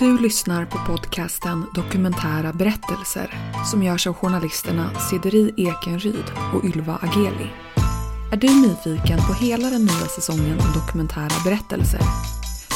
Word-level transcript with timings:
Du 0.00 0.18
lyssnar 0.18 0.64
på 0.64 0.78
podcasten 0.86 1.66
Dokumentära 1.74 2.52
berättelser 2.52 3.34
som 3.70 3.82
görs 3.82 4.06
av 4.06 4.14
journalisterna 4.14 4.90
Sideri 4.98 5.54
Ekenryd 5.56 6.24
och 6.54 6.64
Ylva 6.64 6.98
Ageli. 7.02 7.50
Är 8.32 8.36
du 8.36 8.48
nyfiken 8.48 9.18
på 9.18 9.32
hela 9.32 9.70
den 9.70 9.80
nya 9.80 10.06
säsongen 10.16 10.60
av 10.60 10.72
dokumentära 10.72 11.44
berättelser? 11.44 12.00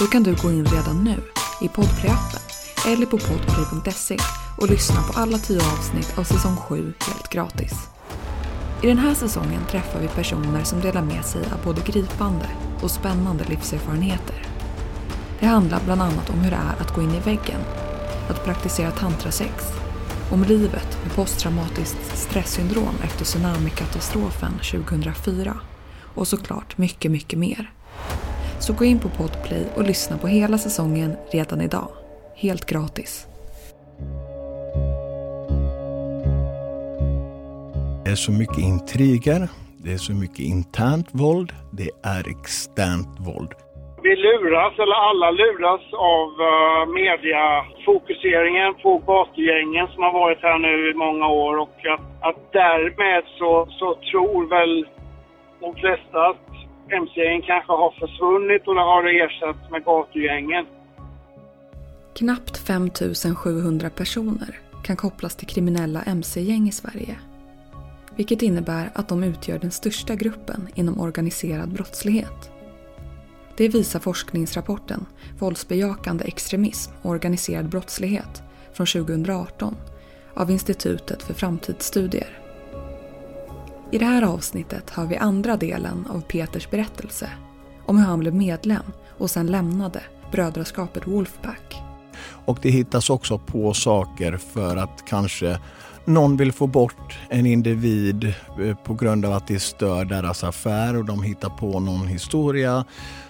Då 0.00 0.06
kan 0.06 0.22
du 0.22 0.34
gå 0.42 0.50
in 0.50 0.66
redan 0.66 1.04
nu 1.04 1.16
i 1.60 1.68
Podplay-appen 1.68 2.40
eller 2.86 3.06
på 3.06 3.18
podplay.se 3.18 4.16
och 4.60 4.70
lyssna 4.70 5.02
på 5.02 5.20
alla 5.20 5.38
tio 5.38 5.60
avsnitt 5.72 6.18
av 6.18 6.24
säsong 6.24 6.56
7 6.56 6.92
helt 7.00 7.28
gratis. 7.28 7.72
I 8.82 8.86
den 8.86 8.98
här 8.98 9.14
säsongen 9.14 9.62
träffar 9.70 10.00
vi 10.00 10.08
personer 10.08 10.64
som 10.64 10.80
delar 10.80 11.02
med 11.02 11.24
sig 11.24 11.42
av 11.52 11.64
både 11.64 11.80
gripande 11.86 12.48
och 12.82 12.90
spännande 12.90 13.44
livserfarenheter. 13.44 14.53
Det 15.44 15.48
handlar 15.48 15.80
bland 15.84 16.02
annat 16.02 16.30
om 16.30 16.38
hur 16.40 16.50
det 16.50 16.56
är 16.56 16.82
att 16.82 16.94
gå 16.94 17.02
in 17.02 17.10
i 17.10 17.20
väggen, 17.20 17.60
att 18.28 18.44
praktisera 18.44 18.90
tantrasex, 18.90 19.52
om 20.32 20.44
livet 20.44 20.98
med 21.02 21.14
posttraumatiskt 21.14 22.16
stresssyndrom 22.16 22.94
efter 23.02 23.24
tsunamikatastrofen 23.24 24.52
2004 24.52 25.56
och 26.14 26.28
såklart 26.28 26.78
mycket, 26.78 27.10
mycket 27.10 27.38
mer. 27.38 27.72
Så 28.60 28.72
gå 28.72 28.84
in 28.84 28.98
på 28.98 29.08
Podplay 29.08 29.66
och 29.76 29.84
lyssna 29.84 30.18
på 30.18 30.28
hela 30.28 30.58
säsongen 30.58 31.16
redan 31.32 31.60
idag. 31.60 31.88
Helt 32.36 32.66
gratis. 32.66 33.26
Det 38.04 38.10
är 38.10 38.16
så 38.16 38.32
mycket 38.32 38.58
intriger, 38.58 39.48
det 39.78 39.92
är 39.92 39.98
så 39.98 40.12
mycket 40.12 40.40
internt 40.40 41.08
våld, 41.12 41.52
det 41.72 41.90
är 42.02 42.28
externt 42.28 43.08
våld. 43.18 43.63
Vi 44.06 44.16
luras, 44.16 44.74
eller 44.82 44.98
alla 45.08 45.30
luras, 45.30 45.84
av 46.14 46.28
uh, 46.50 46.82
mediafokuseringen 47.00 48.74
på 48.82 48.90
gatugängen 48.98 49.86
som 49.92 50.02
har 50.02 50.12
varit 50.12 50.42
här 50.42 50.58
nu 50.58 50.90
i 50.90 50.94
många 50.94 51.26
år 51.28 51.56
och 51.64 51.76
att, 51.94 52.04
att 52.28 52.52
därmed 52.52 53.24
så, 53.38 53.66
så 53.78 53.88
tror 54.10 54.48
väl 54.48 54.86
de 55.60 55.74
flesta 55.74 56.18
att 56.30 56.46
mc-gängen 56.92 57.42
kanske 57.42 57.72
har 57.72 57.90
försvunnit 57.90 58.68
och 58.68 58.74
det 58.74 58.80
har 58.80 59.04
ersatts 59.04 59.70
med 59.70 59.84
gatugängen. 59.84 60.66
Knappt 62.14 62.56
5 62.68 62.90
700 63.36 63.90
personer 63.90 64.52
kan 64.86 64.96
kopplas 64.96 65.36
till 65.36 65.48
kriminella 65.48 66.02
mc-gäng 66.06 66.68
i 66.68 66.72
Sverige. 66.72 67.16
Vilket 68.16 68.42
innebär 68.42 68.90
att 68.94 69.08
de 69.08 69.24
utgör 69.24 69.58
den 69.58 69.70
största 69.70 70.14
gruppen 70.14 70.68
inom 70.74 71.00
organiserad 71.00 71.68
brottslighet. 71.68 72.53
Det 73.56 73.68
visar 73.68 74.00
forskningsrapporten 74.00 75.06
Våldsbejakande 75.38 76.24
extremism 76.24 76.92
och 77.02 77.10
organiserad 77.10 77.68
brottslighet 77.68 78.42
från 78.72 78.86
2018 78.86 79.76
av 80.34 80.50
Institutet 80.50 81.22
för 81.22 81.34
framtidsstudier. 81.34 82.38
I 83.90 83.98
det 83.98 84.04
här 84.04 84.22
avsnittet 84.22 84.90
hör 84.90 85.06
vi 85.06 85.16
andra 85.16 85.56
delen 85.56 86.06
av 86.10 86.20
Peters 86.20 86.70
berättelse 86.70 87.30
om 87.86 87.98
hur 87.98 88.04
han 88.04 88.18
blev 88.18 88.34
medlem 88.34 88.82
och 89.18 89.30
sen 89.30 89.46
lämnade 89.46 90.00
brödraskapet 90.32 91.06
Wolfpack. 91.06 91.82
Och 92.44 92.58
det 92.62 92.70
hittas 92.70 93.10
också 93.10 93.38
på 93.38 93.74
saker 93.74 94.36
för 94.36 94.76
att 94.76 95.04
kanske 95.06 95.58
någon 96.04 96.36
vill 96.36 96.52
få 96.52 96.66
bort 96.66 97.18
en 97.28 97.46
individ 97.46 98.34
eh, 98.60 98.76
på 98.76 98.94
grund 98.94 99.24
av 99.24 99.32
att 99.32 99.46
det 99.46 99.60
stör 99.60 100.04
deras 100.04 100.44
affär 100.44 100.96
och 100.96 101.04
de 101.04 101.22
hittar 101.22 101.48
på 101.48 101.80
någon 101.80 102.06
historia. 102.06 102.84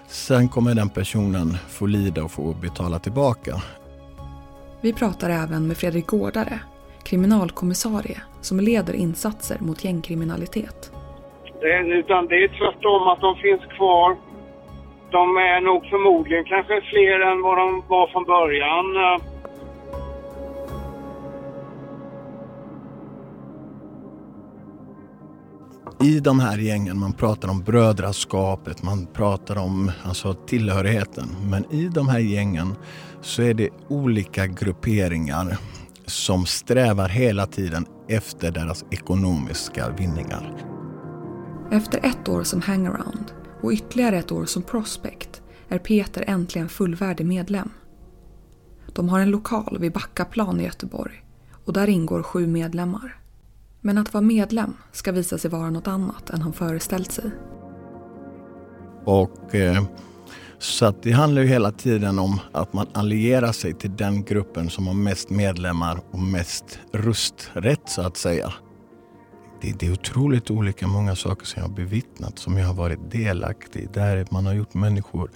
Sen 0.07 0.49
kommer 0.49 0.75
den 0.75 0.91
personen 0.91 1.49
få 1.69 1.87
lida 1.87 2.25
och 2.25 2.31
få 2.31 2.55
betala 2.55 2.99
tillbaka. 2.99 3.55
Vi 4.81 4.93
pratar 4.93 5.31
även 5.31 5.69
med 5.69 5.77
Fredrik 5.77 6.07
Gårdare, 6.07 6.59
kriminalkommissarie 7.05 8.21
som 8.41 8.61
leder 8.61 8.95
insatser 8.95 9.57
mot 9.61 9.85
gängkriminalitet. 9.85 10.93
Det, 11.61 11.79
utan 11.79 12.27
det 12.27 12.35
är 12.45 12.49
tvärtom 12.49 13.09
att 13.09 13.21
de 13.21 13.37
finns 13.37 13.65
kvar. 13.77 14.17
De 15.11 15.37
är 15.37 15.61
nog 15.61 15.81
förmodligen 15.93 16.45
kanske 16.45 16.81
fler 16.81 17.21
än 17.31 17.43
vad 17.43 17.59
de 17.59 17.83
var 17.89 18.07
från 18.13 18.25
början. 18.25 18.87
I 26.01 26.21
de 26.21 26.41
här 26.41 26.59
gängen, 26.59 26.99
man 26.99 27.13
pratar 27.13 27.49
om 27.49 27.63
brödraskapet, 27.63 28.83
man 28.83 29.07
pratar 29.07 29.59
om 29.59 29.91
alltså, 30.03 30.35
tillhörigheten. 30.35 31.29
Men 31.43 31.73
i 31.73 31.89
de 31.89 32.09
här 32.09 32.19
gängen 32.19 32.75
så 33.21 33.43
är 33.43 33.55
det 33.55 33.71
olika 33.89 34.47
grupperingar 34.47 35.59
som 36.07 36.47
strävar 36.47 37.09
hela 37.09 37.47
tiden 37.47 37.87
efter 38.09 38.51
deras 38.51 38.85
ekonomiska 38.91 39.91
vinningar. 39.91 40.57
Efter 41.71 42.01
ett 42.03 42.29
år 42.29 42.43
som 42.43 42.61
hangaround 42.61 43.33
och 43.63 43.73
ytterligare 43.73 44.19
ett 44.19 44.33
år 44.33 44.45
som 44.45 44.63
prospect 44.63 45.43
är 45.69 45.79
Peter 45.79 46.25
äntligen 46.27 46.69
fullvärdig 46.69 47.27
medlem. 47.27 47.71
De 48.93 49.09
har 49.09 49.21
en 49.21 49.31
lokal 49.31 49.77
vid 49.81 49.93
Backaplan 49.93 50.61
i 50.61 50.65
Göteborg 50.65 51.25
och 51.65 51.73
där 51.73 51.89
ingår 51.89 52.23
sju 52.23 52.47
medlemmar. 52.47 53.24
Men 53.87 53.99
att 53.99 54.15
vara 54.15 54.25
medlem 54.25 54.77
ska 54.93 55.13
visa 55.13 55.39
sig 55.39 55.51
vara 55.51 55.71
något 55.71 55.87
annat 55.87 56.31
än 56.31 56.43
han 56.43 56.53
föreställt 56.53 57.13
sig. 57.13 57.31
Och 59.05 59.55
eh, 59.55 59.85
så 60.59 60.87
att 60.87 61.03
det 61.03 61.13
handlar 61.13 61.43
ju 61.43 61.49
hela 61.49 61.73
tiden 61.73 62.19
om 62.19 62.41
att 62.53 62.73
man 62.73 62.87
allierar 62.93 63.53
sig 63.53 63.75
till 63.75 63.97
den 63.97 64.25
gruppen 64.25 64.71
som 64.71 64.87
har 64.87 64.95
mest 64.95 65.31
medlemmar 65.31 66.01
och 66.11 66.19
mest 66.19 66.79
rösträtt 66.93 67.89
så 67.89 68.03
att 68.03 68.17
säga. 68.17 68.53
Det, 69.61 69.73
det 69.79 69.87
är 69.87 69.93
otroligt 69.93 70.51
olika 70.51 70.87
många 70.87 71.17
saker 71.17 71.47
som 71.47 71.63
jag 71.63 71.69
har 71.69 71.77
bevittnat, 71.77 72.39
som 72.39 72.59
jag 72.59 72.67
har 72.67 72.75
varit 72.75 73.11
delaktig 73.11 73.81
i. 73.81 73.89
Där 73.93 74.27
man 74.31 74.47
har 74.47 74.55
gjort 74.55 74.75
människor 74.75 75.31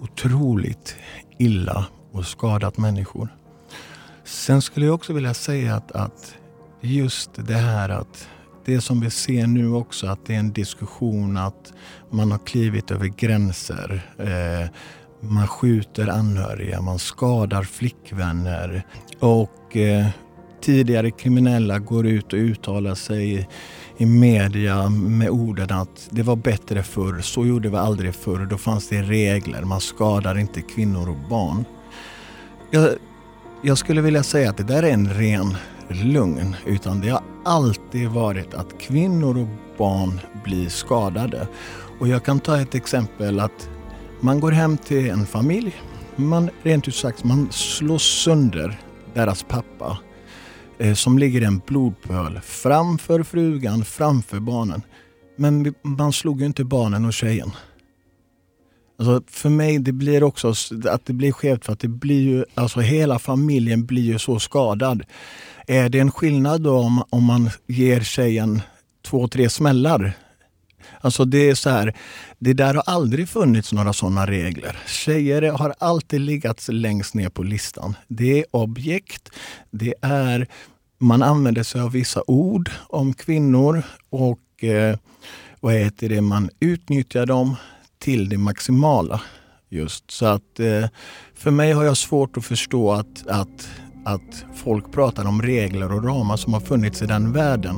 otroligt 0.00 0.96
illa 1.38 1.86
och 2.12 2.26
skadat 2.26 2.78
människor. 2.78 3.28
Sen 4.24 4.62
skulle 4.62 4.86
jag 4.86 4.94
också 4.94 5.12
vilja 5.12 5.34
säga 5.34 5.76
att, 5.76 5.92
att 5.92 6.34
just 6.80 7.30
det 7.34 7.54
här 7.54 7.88
att 7.88 8.28
det 8.64 8.80
som 8.80 9.00
vi 9.00 9.10
ser 9.10 9.46
nu 9.46 9.72
också, 9.72 10.06
att 10.06 10.26
det 10.26 10.34
är 10.34 10.38
en 10.38 10.52
diskussion 10.52 11.36
att 11.36 11.72
man 12.10 12.30
har 12.30 12.38
klivit 12.38 12.90
över 12.90 13.06
gränser. 13.06 14.02
Eh, 14.18 14.70
man 15.20 15.48
skjuter 15.48 16.08
anhöriga, 16.08 16.80
man 16.80 16.98
skadar 16.98 17.62
flickvänner 17.62 18.82
och 19.18 19.76
eh, 19.76 20.06
tidigare 20.60 21.10
kriminella 21.10 21.78
går 21.78 22.06
ut 22.06 22.32
och 22.32 22.38
uttalar 22.38 22.94
sig 22.94 23.48
i 23.96 24.06
media 24.06 24.88
med 24.88 25.30
orden 25.30 25.70
att 25.70 26.08
det 26.10 26.22
var 26.22 26.36
bättre 26.36 26.82
förr, 26.82 27.20
så 27.20 27.46
gjorde 27.46 27.68
vi 27.68 27.76
aldrig 27.76 28.14
förr, 28.14 28.46
då 28.50 28.58
fanns 28.58 28.88
det 28.88 29.02
regler, 29.02 29.62
man 29.62 29.80
skadar 29.80 30.38
inte 30.38 30.62
kvinnor 30.62 31.08
och 31.08 31.28
barn. 31.30 31.64
Jag, 32.70 32.90
jag 33.62 33.78
skulle 33.78 34.00
vilja 34.00 34.22
säga 34.22 34.50
att 34.50 34.56
det 34.56 34.64
där 34.64 34.82
är 34.82 34.92
en 34.92 35.14
ren 35.14 35.56
lugn 35.90 36.56
utan 36.66 37.00
det 37.00 37.08
har 37.08 37.22
alltid 37.44 38.08
varit 38.08 38.54
att 38.54 38.78
kvinnor 38.80 39.38
och 39.38 39.48
barn 39.78 40.20
blir 40.44 40.68
skadade. 40.68 41.48
Och 42.00 42.08
jag 42.08 42.24
kan 42.24 42.40
ta 42.40 42.60
ett 42.60 42.74
exempel 42.74 43.40
att 43.40 43.68
man 44.20 44.40
går 44.40 44.52
hem 44.52 44.76
till 44.76 45.10
en 45.10 45.26
familj, 45.26 45.82
man 46.16 46.50
rent 46.62 46.88
ut 46.88 46.94
sagt 46.94 47.24
man 47.24 47.52
slår 47.52 47.98
sönder 47.98 48.80
deras 49.14 49.42
pappa 49.42 49.98
eh, 50.78 50.94
som 50.94 51.18
ligger 51.18 51.40
i 51.40 51.44
en 51.44 51.62
blodpöl 51.66 52.40
framför 52.44 53.22
frugan, 53.22 53.84
framför 53.84 54.40
barnen. 54.40 54.82
Men 55.36 55.74
man 55.82 56.12
slog 56.12 56.40
ju 56.40 56.46
inte 56.46 56.64
barnen 56.64 57.04
och 57.04 57.12
tjejen. 57.12 57.50
Alltså 58.98 59.22
för 59.26 59.48
mig 59.48 59.78
det 59.78 59.92
blir 59.92 60.22
också 60.22 60.54
att 60.88 61.06
det 61.06 61.12
blir 61.12 61.32
skevt 61.32 61.64
för 61.64 61.72
att 61.72 61.80
det 61.80 61.88
blir 61.88 62.22
ju, 62.22 62.44
alltså 62.54 62.80
hela 62.80 63.18
familjen 63.18 63.86
blir 63.86 64.02
ju 64.02 64.18
så 64.18 64.38
skadad. 64.38 65.02
Är 65.70 65.88
det 65.88 66.00
en 66.00 66.10
skillnad 66.10 66.62
då 66.62 66.78
om, 66.78 67.02
om 67.10 67.24
man 67.24 67.50
ger 67.66 68.00
tjejen 68.00 68.62
två, 69.02 69.28
tre 69.28 69.50
smällar? 69.50 70.12
Alltså 71.00 71.24
det 71.24 71.50
är 71.50 71.54
så 71.54 71.70
här, 71.70 71.96
det 72.38 72.52
där 72.52 72.74
har 72.74 72.82
aldrig 72.86 73.28
funnits 73.28 73.72
några 73.72 73.92
sådana 73.92 74.26
regler. 74.26 74.78
Tjejer 74.86 75.52
har 75.52 75.74
alltid 75.78 76.20
legat 76.20 76.68
längst 76.68 77.14
ner 77.14 77.28
på 77.28 77.42
listan. 77.42 77.96
Det 78.08 78.38
är 78.38 78.44
objekt, 78.50 79.30
det 79.70 79.94
är, 80.02 80.46
man 80.98 81.22
använder 81.22 81.62
sig 81.62 81.80
av 81.80 81.92
vissa 81.92 82.22
ord 82.26 82.70
om 82.88 83.14
kvinnor 83.14 83.82
och 84.10 84.64
eh, 84.64 84.96
vad 85.60 85.74
heter 85.74 86.08
det, 86.08 86.20
man 86.20 86.50
utnyttjar 86.60 87.26
dem 87.26 87.56
till 87.98 88.28
det 88.28 88.38
maximala. 88.38 89.20
Just 89.68 90.10
så 90.10 90.26
att 90.26 90.60
eh, 90.60 90.86
för 91.34 91.50
mig 91.50 91.72
har 91.72 91.84
jag 91.84 91.96
svårt 91.96 92.36
att 92.36 92.44
förstå 92.44 92.92
att, 92.92 93.26
att 93.26 93.68
att 94.04 94.46
folk 94.54 94.92
pratar 94.92 95.28
om 95.28 95.42
regler 95.42 95.92
och 95.96 96.04
ramar 96.04 96.36
som 96.36 96.52
har 96.52 96.60
funnits 96.60 97.02
i 97.02 97.06
den 97.06 97.32
världen. 97.32 97.76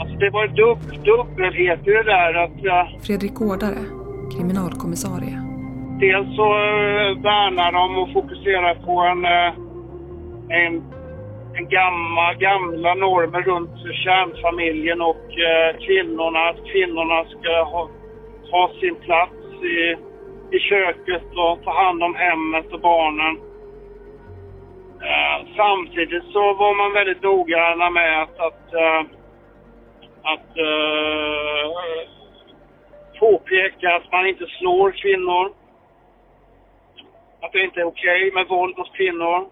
Alltså 0.00 0.16
det 0.16 0.30
var 0.30 0.46
dub 0.46 0.78
dubbelhet 1.04 1.80
i 1.86 1.90
det 1.90 2.02
där 2.02 2.34
att... 2.44 2.56
Ja, 2.62 2.88
Fredrik 3.02 3.34
Gårdare, 3.34 3.82
kriminalkommissarie. 4.36 5.38
dels 6.00 6.36
så 6.36 6.48
eh, 6.66 7.10
värnar 7.28 7.72
de 7.72 7.98
och 8.02 8.12
fokuserar 8.12 8.74
på 8.74 8.94
en, 9.10 9.24
eh, 9.24 9.52
en, 10.60 10.74
en 11.58 11.66
gamla, 11.78 12.34
gamla 12.48 12.94
normer 12.94 13.42
runt 13.42 13.76
kärnfamiljen 14.04 15.00
och 15.00 15.26
eh, 15.48 15.70
kvinnorna. 15.86 16.40
Att 16.50 16.60
kvinnorna 16.72 17.18
ska 17.34 17.52
ha, 17.72 17.82
ha 18.50 18.70
sin 18.80 18.94
plats 19.06 19.42
i, 19.62 19.96
i 20.52 20.58
köket 20.58 21.22
och 21.36 21.64
ta 21.64 21.84
hand 21.84 22.02
om 22.02 22.14
hemmet 22.14 22.72
och 22.72 22.80
barnen. 22.80 23.36
Eh, 25.02 25.46
samtidigt 25.56 26.24
så 26.24 26.54
var 26.54 26.74
man 26.74 26.92
väldigt 26.92 27.22
noggranna 27.22 27.90
med 27.90 28.22
att, 28.22 28.38
att, 28.38 28.74
eh, 28.74 29.00
att 30.22 30.56
eh, 30.56 32.08
påpeka 33.18 33.96
att 33.96 34.12
man 34.12 34.26
inte 34.26 34.46
slår 34.46 34.90
kvinnor. 34.90 35.52
Att 37.40 37.52
det 37.52 37.64
inte 37.64 37.80
är 37.80 37.84
okej 37.84 38.26
okay 38.26 38.32
med 38.32 38.48
våld 38.48 38.78
mot 38.78 38.96
kvinnor. 38.96 39.48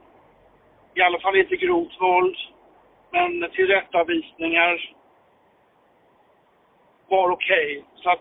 I 0.94 1.03
alla 1.03 1.20
fall 1.20 1.37
inte 1.37 1.56
grovt 1.56 2.00
våld. 2.00 2.37
Men 3.12 3.50
tillrättavisningar 3.50 4.91
var 7.08 7.31
okej. 7.31 7.79
Okay. 7.79 7.82
Så 8.03 8.11
att 8.11 8.20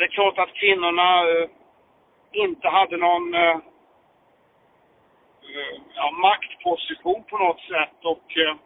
det 0.00 0.06
är 0.06 0.08
klart 0.08 0.38
att 0.38 0.54
kvinnorna 0.54 1.30
eh, 1.30 1.48
inte 2.32 2.68
hade 2.68 2.96
någon 2.96 3.34
eh, 3.34 3.56
eh, 5.50 5.80
ja, 5.94 6.10
maktposition 6.10 7.24
på 7.24 7.38
något 7.38 7.60
sätt. 7.60 7.98
Och 8.02 8.36
eh, 8.36 8.56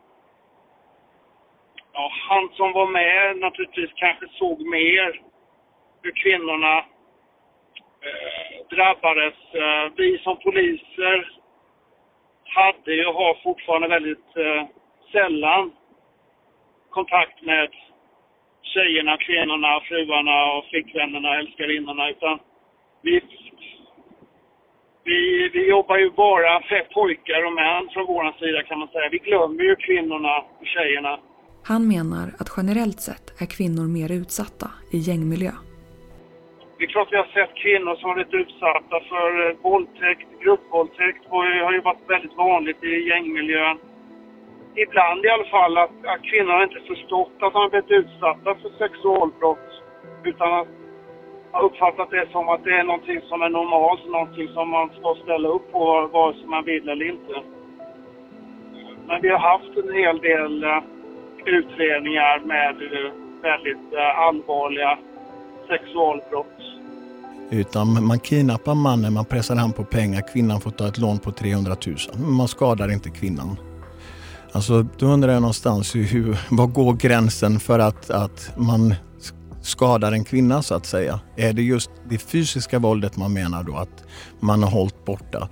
ja, 1.92 2.12
han 2.28 2.48
som 2.52 2.72
var 2.72 2.86
med 2.86 3.36
naturligtvis 3.36 3.90
kanske 3.94 4.28
såg 4.28 4.60
mer 4.60 5.22
hur 6.02 6.12
kvinnorna 6.12 6.78
eh, 8.06 8.66
drabbades. 8.70 9.34
Eh, 9.54 9.92
vi 9.96 10.18
som 10.18 10.36
poliser 10.36 11.30
hade 12.44 12.94
ju 12.94 13.06
och 13.06 13.14
har 13.14 13.34
fortfarande 13.34 13.88
väldigt 13.88 14.36
eh, 14.36 14.64
sällan 15.12 15.72
kontakt 16.90 17.42
med 17.42 17.70
tjejerna, 18.74 19.16
kvinnorna, 19.26 19.72
fruarna 19.88 20.36
och 20.54 20.64
flickvännerna, 20.70 21.28
älskarinnorna. 21.40 22.10
Utan 22.10 22.38
vi, 23.02 23.14
vi, 25.04 25.18
vi 25.54 25.68
jobbar 25.68 25.96
ju 25.96 26.10
bara 26.10 26.52
för 26.68 26.80
pojkar 26.94 27.46
och 27.46 27.52
män 27.52 27.84
från 27.92 28.06
vår 28.06 28.32
sida 28.40 28.62
kan 28.62 28.78
man 28.78 28.88
säga. 28.88 29.08
Vi 29.16 29.18
glömmer 29.18 29.62
ju 29.64 29.76
kvinnorna 29.76 30.34
och 30.60 30.66
tjejerna. 30.74 31.18
Han 31.64 31.88
menar 31.94 32.26
att 32.40 32.50
generellt 32.56 33.00
sett 33.00 33.26
är 33.42 33.46
kvinnor 33.56 33.86
mer 33.98 34.10
utsatta 34.20 34.68
i 34.92 34.98
gängmiljö. 34.98 35.52
Det 36.78 36.84
är 36.84 36.88
klart 36.88 37.08
vi 37.12 37.16
har 37.16 37.30
sett 37.38 37.54
kvinnor 37.64 37.94
som 37.96 38.08
har 38.08 38.14
blivit 38.14 38.34
utsatta 38.42 38.96
för 39.10 39.28
eh, 39.42 39.56
våldtäkt, 39.62 40.28
gruppvåldtäkt 40.42 41.22
har 41.28 41.72
ju 41.72 41.80
varit 41.80 42.10
väldigt 42.14 42.36
vanligt 42.36 42.84
i 42.84 43.08
gängmiljön. 43.08 43.78
Ibland 44.76 45.24
i 45.24 45.28
alla 45.28 45.50
fall 45.56 45.78
att, 45.78 45.96
att 46.12 46.22
kvinnan 46.30 46.62
inte 46.62 46.80
förstått 46.92 47.36
att 47.40 47.52
de 47.52 47.70
blivit 47.70 47.90
utsatta 47.90 48.50
för 48.60 48.70
sexualbrott 48.78 49.68
utan 50.24 50.48
att 50.58 50.68
ha 51.52 51.60
uppfattat 51.60 52.10
det 52.10 52.26
som 52.32 52.48
att 52.48 52.64
det 52.64 52.74
är 52.80 52.84
någonting 52.84 53.20
som 53.28 53.42
är 53.42 53.48
normalt, 53.48 54.04
någonting 54.06 54.48
som 54.48 54.68
man 54.68 54.88
ska 54.98 55.08
ställa 55.24 55.48
upp 55.48 55.72
på 55.72 56.08
vare 56.12 56.34
sig 56.34 56.46
man 56.46 56.64
vill 56.64 56.88
eller 56.88 57.08
inte. 57.14 57.34
Men 59.06 59.22
vi 59.22 59.28
har 59.28 59.38
haft 59.38 59.72
en 59.82 59.94
hel 60.00 60.18
del 60.30 60.64
eh, 60.64 60.82
utredningar 61.44 62.40
med 62.52 62.76
eh, 62.82 63.12
väldigt 63.42 63.86
eh, 63.92 64.18
allvarliga 64.26 64.98
sexualbrott. 65.68 66.58
Utan 67.50 68.06
man 68.06 68.18
kidnappar 68.18 68.74
mannen, 68.74 69.12
man 69.12 69.24
pressar 69.24 69.56
han 69.56 69.72
på 69.72 69.84
pengar, 69.84 70.32
kvinnan 70.32 70.60
får 70.60 70.70
ta 70.70 70.88
ett 70.88 70.98
lån 70.98 71.18
på 71.18 71.30
300 71.30 71.76
000. 71.86 71.96
Men 72.16 72.32
man 72.32 72.48
skadar 72.48 72.92
inte 72.92 73.10
kvinnan. 73.10 73.56
Alltså, 74.54 74.86
då 74.98 75.06
undrar 75.06 75.32
jag 75.32 75.40
någonstans 75.40 75.94
hur, 75.94 76.38
var 76.50 76.66
går 76.66 76.92
gränsen 76.92 77.60
för 77.60 77.78
att, 77.78 78.10
att 78.10 78.52
man 78.56 78.94
skadar 79.62 80.12
en 80.12 80.24
kvinna 80.24 80.62
så 80.62 80.74
att 80.74 80.86
säga? 80.86 81.20
Är 81.36 81.52
det 81.52 81.62
just 81.62 81.90
det 82.08 82.18
fysiska 82.18 82.78
våldet 82.78 83.16
man 83.16 83.32
menar 83.32 83.62
då 83.62 83.76
att 83.76 84.04
man 84.40 84.62
har 84.62 84.70
hållit 84.70 85.04
borta? 85.04 85.48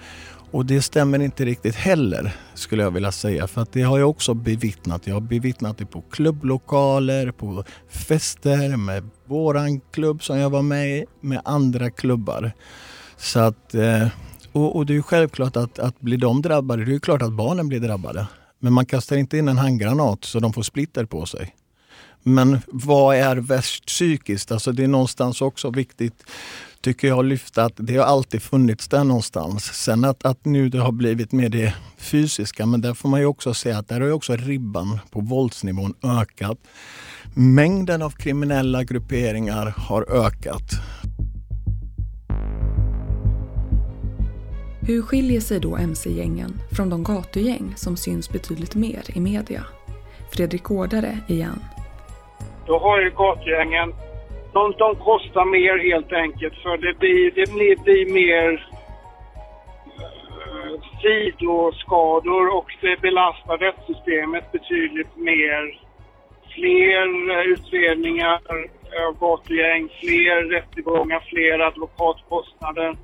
Och 0.50 0.66
det 0.66 0.82
stämmer 0.82 1.18
inte 1.18 1.44
riktigt 1.44 1.74
heller 1.74 2.36
skulle 2.54 2.82
jag 2.82 2.90
vilja 2.90 3.12
säga. 3.12 3.46
För 3.46 3.62
att 3.62 3.72
det 3.72 3.82
har 3.82 3.98
jag 3.98 4.10
också 4.10 4.34
bevittnat. 4.34 5.06
Jag 5.06 5.14
har 5.14 5.20
bevittnat 5.20 5.78
det 5.78 5.86
på 5.86 6.02
klubblokaler, 6.10 7.30
på 7.30 7.64
fester 7.88 8.76
med 8.76 9.08
våran 9.26 9.80
klubb 9.80 10.22
som 10.22 10.38
jag 10.38 10.50
var 10.50 10.62
med 10.62 10.88
i, 10.88 11.04
med 11.20 11.40
andra 11.44 11.90
klubbar. 11.90 12.52
Så 13.16 13.40
att, 13.40 13.74
eh, 13.74 14.08
och, 14.52 14.76
och 14.76 14.86
det 14.86 14.96
är 14.96 15.02
självklart 15.02 15.56
att, 15.56 15.78
att 15.78 16.00
blir 16.00 16.18
de 16.18 16.42
drabbade, 16.42 16.84
det 16.84 16.94
är 16.94 16.98
klart 16.98 17.22
att 17.22 17.32
barnen 17.32 17.68
blir 17.68 17.80
drabbade. 17.80 18.26
Men 18.62 18.72
man 18.72 18.86
kastar 18.86 19.16
inte 19.16 19.38
in 19.38 19.48
en 19.48 19.58
handgranat 19.58 20.24
så 20.24 20.40
de 20.40 20.52
får 20.52 20.62
splitter 20.62 21.04
på 21.04 21.26
sig. 21.26 21.54
Men 22.22 22.58
vad 22.66 23.16
är 23.16 23.36
värst 23.36 23.86
psykiskt? 23.86 24.52
Alltså 24.52 24.72
det 24.72 24.84
är 24.84 24.88
någonstans 24.88 25.42
också 25.42 25.70
viktigt 25.70 26.24
tycker 26.82 27.08
jag 27.08 27.24
lyfta 27.24 27.64
att 27.64 27.72
det 27.76 27.96
har 27.96 28.04
alltid 28.04 28.42
funnits 28.42 28.88
där 28.88 29.04
någonstans. 29.04 29.64
Sen 29.64 30.04
att, 30.04 30.24
att 30.24 30.44
nu 30.44 30.68
det 30.68 30.78
har 30.78 30.92
blivit 30.92 31.32
mer 31.32 31.48
det 31.48 31.74
fysiska, 31.98 32.66
men 32.66 32.80
där 32.80 32.94
får 32.94 33.08
man 33.08 33.20
ju 33.20 33.26
också 33.26 33.54
se 33.54 33.72
att 33.72 33.88
där 33.88 34.00
har 34.00 34.06
ju 34.06 34.12
också 34.12 34.36
ribban 34.36 34.98
på 35.10 35.20
våldsnivån 35.20 35.94
ökat. 36.02 36.58
Mängden 37.34 38.02
av 38.02 38.10
kriminella 38.10 38.84
grupperingar 38.84 39.74
har 39.76 40.26
ökat. 40.26 40.70
Hur 44.86 45.02
skiljer 45.02 45.40
sig 45.40 45.60
då 45.60 45.76
mc-gängen 45.76 46.50
från 46.76 46.90
de 46.90 47.04
gatugäng 47.04 47.72
som 47.76 47.96
syns 47.96 48.32
betydligt 48.32 48.74
mer 48.74 49.02
i 49.16 49.20
media? 49.20 49.62
Fredrik 50.32 50.62
Gårdare 50.62 51.18
igen. 51.28 51.58
Då 52.66 52.78
har 52.78 53.00
ju 53.00 53.10
gatugängen 53.10 53.94
de, 54.52 54.74
de 54.78 54.96
kostar 54.96 55.44
mer 55.44 55.78
helt 55.78 56.12
enkelt 56.12 56.54
för 56.54 56.76
det 56.76 56.98
blir, 56.98 57.30
det 57.34 57.52
blir, 57.52 57.76
blir 57.84 58.12
mer 58.12 58.68
eh, 59.98 60.74
sidoskador 61.02 62.56
och 62.56 62.70
det 62.80 63.00
belastar 63.00 63.58
rättssystemet 63.58 64.52
betydligt 64.52 65.16
mer. 65.16 65.78
Fler 66.54 67.30
eh, 67.30 67.44
utredningar 67.52 68.40
av 69.06 69.18
gatugäng, 69.20 69.88
fler 70.00 70.50
rättegångar, 70.50 71.20
fler 71.30 71.58
advokatkostnader, 71.58 72.96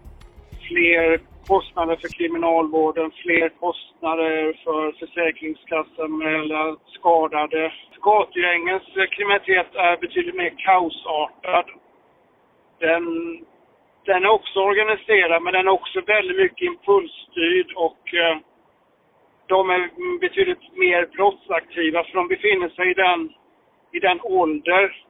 fler 0.69 1.27
kostnader 1.49 1.97
för 1.97 2.09
kriminalvården, 2.09 3.11
fler 3.23 3.49
kostnader 3.49 4.61
för 4.64 4.93
Försäkringskassan 4.93 6.23
eller 6.23 6.76
skadade 6.97 7.73
gatugängens 8.00 8.83
kriminalitet 9.11 9.75
är 9.75 9.97
betydligt 9.97 10.35
mer 10.35 10.55
kaosartad. 10.59 11.67
Den, 12.78 13.05
den 14.05 14.25
är 14.25 14.28
också 14.28 14.61
organiserad 14.61 15.43
men 15.43 15.52
den 15.52 15.67
är 15.67 15.73
också 15.73 16.00
väldigt 16.00 16.37
mycket 16.37 16.62
impulsstyrd 16.62 17.73
och 17.76 18.14
eh, 18.14 18.37
de 19.47 19.71
är 19.71 19.90
betydligt 20.21 20.76
mer 20.76 21.07
brottsaktiva 21.07 22.05
för 22.05 22.14
de 22.14 22.28
befinner 22.28 22.69
sig 22.69 22.90
i 22.90 22.95
den, 22.95 23.33
i 23.93 23.99
den 23.99 24.21
ålder 24.23 25.08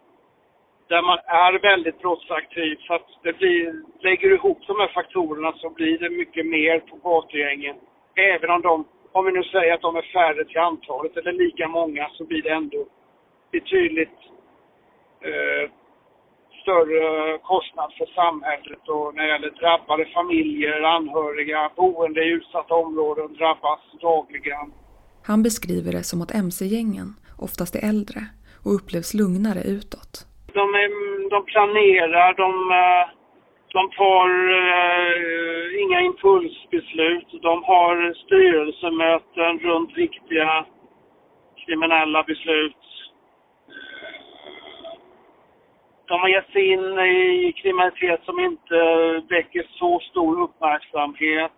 där 0.89 1.03
man 1.03 1.19
är 1.27 1.63
väldigt 1.71 1.99
brottsaktiv. 2.01 2.77
Så 2.87 2.95
att 2.95 3.09
det 3.23 3.33
blir, 3.39 3.83
lägger 4.01 4.29
du 4.29 4.35
ihop 4.35 4.61
de 4.67 4.77
här 4.81 4.93
faktorerna 4.95 5.53
så 5.53 5.71
blir 5.71 5.99
det 5.99 6.11
mycket 6.11 6.47
mer 6.47 6.81
på 6.81 6.97
gatugängen. 6.97 7.77
Även 8.17 8.51
om 8.51 8.63
de 8.63 8.85
om 9.13 9.25
vi 9.27 9.33
nu 9.33 9.43
säger 9.43 9.75
att 9.75 9.83
de 9.83 9.97
är 9.97 10.13
färre 10.13 10.45
till 10.45 10.59
antalet 10.59 11.17
eller 11.17 11.33
lika 11.33 11.69
många 11.69 12.09
så 12.13 12.25
blir 12.25 12.43
det 12.43 12.51
ändå 12.51 12.87
betydligt 13.53 14.19
eh, 15.29 15.71
större 16.63 17.39
kostnad 17.39 17.93
för 17.99 18.07
samhället 18.07 18.89
och 18.89 19.15
när 19.15 19.23
det 19.23 19.29
gäller 19.29 19.51
drabbade 19.51 20.05
familjer, 20.05 20.83
anhöriga, 20.83 21.71
boende 21.77 22.25
i 22.25 22.29
utsatta 22.29 22.75
områden 22.75 23.35
drabbas 23.35 23.81
dagligen. 24.01 24.73
Han 25.23 25.43
beskriver 25.43 25.93
det 25.93 26.03
som 26.03 26.23
att 26.23 26.35
mc-gängen 26.35 27.15
oftast 27.39 27.75
är 27.77 27.89
äldre 27.89 28.21
och 28.65 28.75
upplevs 28.75 29.15
lugnare 29.15 29.63
utåt. 29.63 30.28
De, 30.53 30.75
är, 30.75 31.31
de 31.31 31.45
planerar, 31.45 32.35
de 32.35 32.71
eh, 32.71 33.19
de 33.73 33.91
tar 33.91 34.29
eh, 34.51 35.83
inga 35.83 36.01
impulsbeslut. 36.01 37.43
De 37.43 37.65
har 37.65 38.15
styrelsemöten 38.15 39.59
runt 39.59 39.97
viktiga 39.97 40.65
kriminella 41.57 42.23
beslut. 42.23 42.77
De 46.07 46.21
har 46.21 46.29
gett 46.29 46.51
sig 46.51 46.73
in 46.73 46.99
i 46.99 47.53
kriminalitet 47.57 48.21
som 48.25 48.41
inte 48.41 48.79
väcker 49.29 49.67
så 49.71 50.01
stor 50.01 50.43
uppmärksamhet. 50.43 51.53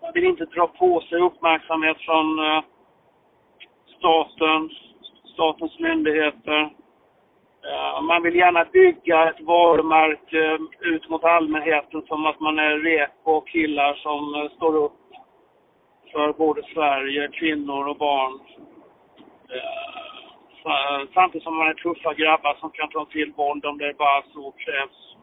De 0.00 0.12
vill 0.14 0.24
inte 0.24 0.44
dra 0.44 0.66
på 0.66 1.00
sig 1.00 1.20
uppmärksamhet 1.20 1.96
från 2.00 2.38
eh, 2.38 2.62
staten, 3.98 4.70
statens 5.34 5.78
myndigheter. 5.78 6.70
Man 8.02 8.22
vill 8.22 8.34
gärna 8.34 8.64
bygga 8.64 9.28
ett 9.30 9.40
varumärke 9.40 10.58
ut 10.80 11.08
mot 11.08 11.24
allmänheten 11.24 12.02
som 12.02 12.26
att 12.26 12.40
man 12.40 12.58
är 12.58 12.78
reko 12.78 13.40
killar 13.40 13.94
som 13.94 14.34
eh, 14.34 14.50
står 14.50 14.76
upp 14.76 14.92
för 16.12 16.32
både 16.32 16.62
Sverige, 16.62 17.28
kvinnor 17.28 17.88
och 17.88 17.96
barn. 17.96 18.40
Eh, 19.48 21.08
samtidigt 21.14 21.42
som 21.42 21.56
man 21.56 21.68
är 21.68 21.74
tuffa 21.74 22.14
grabbar 22.14 22.56
som 22.60 22.70
kan 22.70 22.88
ta 22.88 23.04
till 23.04 23.32
våld 23.32 23.64
om 23.64 23.78
det 23.78 23.98
bara 23.98 24.22
så 24.22 24.52
krävs 24.52 25.16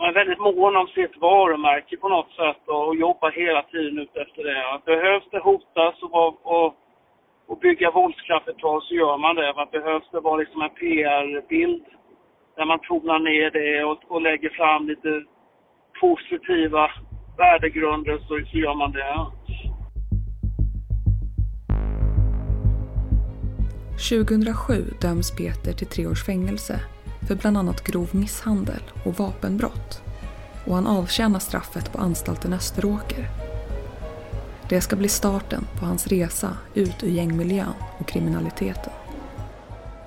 man 0.00 0.08
är 0.08 0.14
väldigt 0.14 0.38
mån 0.38 0.76
om 0.76 0.86
sitt 0.86 1.16
varumärke 1.16 1.96
på 1.96 2.08
något 2.08 2.32
sätt 2.32 2.62
och 2.66 2.96
jobbar 2.96 3.30
hela 3.30 3.62
tiden 3.62 3.98
ut 3.98 4.16
efter 4.16 4.44
det. 4.44 4.80
Behövs 4.84 5.24
det 5.30 5.38
hotas 5.38 6.02
och, 6.02 6.46
och, 6.56 6.74
och 7.50 7.58
bygga 7.58 7.90
våldskapital 7.90 8.82
så 8.82 8.94
gör 8.94 9.18
man 9.18 9.36
det. 9.36 9.66
Behövs 9.78 10.08
det 10.12 10.20
vara 10.20 10.36
liksom 10.36 10.62
en 10.62 10.74
PR-bild 10.80 11.84
där 12.56 12.64
man 12.64 12.78
tonar 12.88 13.18
ner 13.18 13.50
det 13.50 13.84
och, 13.84 14.00
och 14.12 14.22
lägger 14.22 14.50
fram 14.50 14.88
lite 14.88 15.24
positiva 16.00 16.90
värdegrunder 17.36 18.18
så, 18.18 18.34
så 18.50 18.58
gör 18.58 18.74
man 18.74 18.92
det. 18.92 19.16
2007 24.10 24.74
döms 25.00 25.36
Peter 25.36 25.72
till 25.72 25.86
tre 25.86 26.06
års 26.06 26.24
fängelse 26.26 26.80
för 27.28 27.34
bland 27.34 27.56
annat 27.56 27.84
grov 27.84 28.08
misshandel 28.12 28.82
och 29.06 29.14
vapenbrott 29.14 30.02
och 30.66 30.74
han 30.74 30.86
avtjänar 30.86 31.38
straffet 31.38 31.92
på 31.92 31.98
anstalten 31.98 32.52
Österåker. 32.52 33.49
Det 34.70 34.80
ska 34.80 34.96
bli 34.96 35.08
starten 35.08 35.66
på 35.78 35.86
hans 35.86 36.06
resa 36.06 36.56
ut 36.74 37.02
ur 37.02 37.08
gängmiljön 37.08 37.72
och 37.98 38.08
kriminaliteten. 38.08 38.92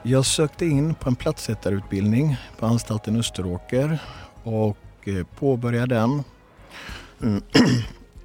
Jag 0.04 0.26
sökte 0.26 0.66
in 0.66 0.96
på 0.96 1.10
en 1.10 1.16
platssättarutbildning 1.16 2.38
på 2.60 2.66
anstalten 2.66 3.16
Österåker 3.16 4.00
och 4.44 5.08
eh, 5.08 5.26
påbörjade 5.40 5.96
den. 5.96 6.24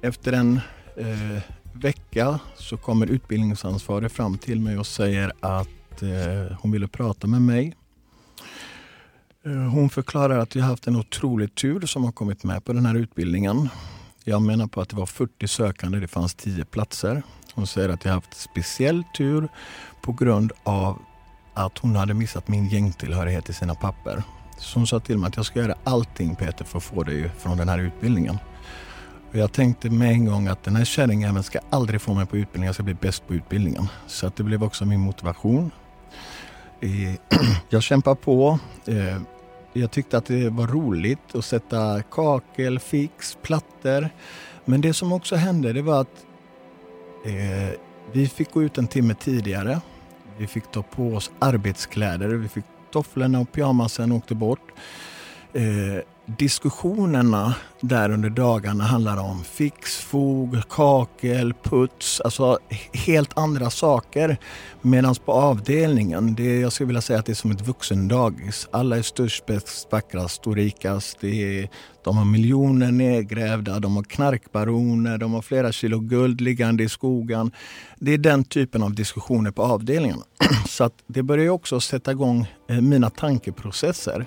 Efter 0.01 0.33
en 0.33 0.59
eh, 0.95 1.43
vecka 1.73 2.39
så 2.55 2.77
kommer 2.77 3.07
utbildningsansvarig 3.07 4.11
fram 4.11 4.37
till 4.37 4.59
mig 4.59 4.77
och 4.77 4.87
säger 4.87 5.31
att 5.39 6.01
eh, 6.01 6.57
hon 6.61 6.71
ville 6.71 6.87
prata 6.87 7.27
med 7.27 7.41
mig 7.41 7.75
eh, 9.45 9.51
hon 9.51 9.89
förklarar 9.89 10.39
att 10.39 10.55
vi 10.55 10.59
haft 10.59 10.87
en 10.87 10.95
otrolig 10.95 11.55
tur 11.55 11.81
som 11.81 12.03
har 12.03 12.11
kommit 12.11 12.43
med 12.43 12.65
på 12.65 12.73
den 12.73 12.85
här 12.85 12.95
utbildningen. 12.95 13.69
Jag 14.29 14.41
menar 14.41 14.67
på 14.67 14.81
att 14.81 14.89
det 14.89 14.95
var 14.95 15.05
40 15.05 15.47
sökande, 15.47 15.99
det 15.99 16.07
fanns 16.07 16.35
10 16.35 16.65
platser. 16.65 17.23
Hon 17.53 17.67
säger 17.67 17.89
att 17.89 18.05
jag 18.05 18.11
har 18.11 18.15
haft 18.15 18.41
speciell 18.41 19.03
tur 19.17 19.49
på 20.01 20.11
grund 20.11 20.51
av 20.63 20.99
att 21.53 21.77
hon 21.77 21.95
hade 21.95 22.13
missat 22.13 22.47
min 22.47 22.67
gängtillhörighet 22.69 23.49
i 23.49 23.53
sina 23.53 23.75
papper. 23.75 24.23
Så 24.57 24.79
hon 24.79 24.87
sa 24.87 24.99
till 24.99 25.17
mig 25.17 25.27
att 25.27 25.37
jag 25.37 25.45
ska 25.45 25.59
göra 25.59 25.75
allting 25.83 26.35
Peter 26.35 26.65
för 26.65 26.77
att 26.77 26.83
få 26.83 27.03
dig 27.03 27.31
från 27.37 27.57
den 27.57 27.69
här 27.69 27.79
utbildningen. 27.79 28.37
Och 29.31 29.35
jag 29.35 29.51
tänkte 29.51 29.89
med 29.89 30.11
en 30.11 30.25
gång 30.25 30.47
att 30.47 30.63
den 30.63 30.75
här 30.75 30.85
kärringjäveln 30.85 31.43
ska 31.43 31.59
aldrig 31.69 32.01
få 32.01 32.13
mig 32.13 32.25
på 32.25 32.37
utbildningen, 32.37 32.65
jag 32.67 32.75
ska 32.75 32.83
bli 32.83 32.93
bäst 32.93 33.27
på 33.27 33.33
utbildningen. 33.33 33.87
Så 34.07 34.27
att 34.27 34.35
det 34.35 34.43
blev 34.43 34.63
också 34.63 34.85
min 34.85 34.99
motivation. 34.99 35.71
Eh, 36.81 36.89
jag 37.69 37.83
kämpar 37.83 38.15
på. 38.15 38.59
Eh, 38.85 39.21
jag 39.73 39.91
tyckte 39.91 40.17
att 40.17 40.25
det 40.25 40.49
var 40.49 40.67
roligt 40.67 41.35
att 41.35 41.45
sätta 41.45 42.01
kakel, 42.01 42.79
fix, 42.79 43.37
plattor. 43.41 44.09
Men 44.65 44.81
det 44.81 44.93
som 44.93 45.13
också 45.13 45.35
hände 45.35 45.73
det 45.73 45.81
var 45.81 46.01
att 46.01 46.25
eh, 47.25 47.79
vi 48.11 48.27
fick 48.27 48.51
gå 48.51 48.63
ut 48.63 48.77
en 48.77 48.87
timme 48.87 49.13
tidigare. 49.13 49.81
Vi 50.37 50.47
fick 50.47 50.71
ta 50.71 50.81
på 50.81 51.07
oss 51.07 51.31
arbetskläder. 51.39 52.27
Vi 52.27 52.49
fick 52.49 52.65
tofflorna 52.91 53.39
och 53.39 53.51
pyjamasen 53.51 54.11
åkte 54.11 54.35
bort. 54.35 54.71
Eh, 55.53 56.03
diskussionerna 56.37 57.55
där 57.81 58.11
under 58.11 58.29
dagarna 58.29 58.83
handlar 58.83 59.17
om 59.17 59.43
fix, 59.43 59.97
fog, 59.97 60.69
kakel, 60.69 61.53
puts, 61.63 62.21
alltså 62.21 62.59
helt 62.93 63.37
andra 63.37 63.69
saker. 63.69 64.37
Medan 64.81 65.15
på 65.25 65.31
avdelningen, 65.31 66.35
det, 66.35 66.59
jag 66.59 66.73
skulle 66.73 66.87
vilja 66.87 67.01
säga 67.01 67.19
att 67.19 67.25
det 67.25 67.31
är 67.31 67.35
som 67.35 67.51
ett 67.51 67.67
vuxendagis. 67.67 68.67
Alla 68.71 68.97
är 68.97 69.01
störst, 69.01 69.45
bäst, 69.45 69.87
vackrast 69.91 70.47
och 70.47 70.55
rikast. 70.55 71.17
Det 71.19 71.59
är, 71.59 71.69
de 72.03 72.17
har 72.17 72.25
miljoner 72.25 72.91
nedgrävda, 72.91 73.79
de 73.79 73.95
har 73.95 74.03
knarkbaroner, 74.03 75.17
de 75.17 75.33
har 75.33 75.41
flera 75.41 75.71
kilo 75.71 75.99
guld 75.99 76.41
liggande 76.41 76.83
i 76.83 76.89
skogen. 76.89 77.51
Det 77.99 78.13
är 78.13 78.17
den 78.17 78.43
typen 78.43 78.83
av 78.83 78.93
diskussioner 78.93 79.51
på 79.51 79.63
avdelningen. 79.63 80.19
Så 80.67 80.83
att 80.83 80.93
det 81.07 81.23
börjar 81.23 81.49
också 81.49 81.79
sätta 81.79 82.11
igång 82.11 82.47
eh, 82.69 82.81
mina 82.81 83.09
tankeprocesser. 83.09 84.25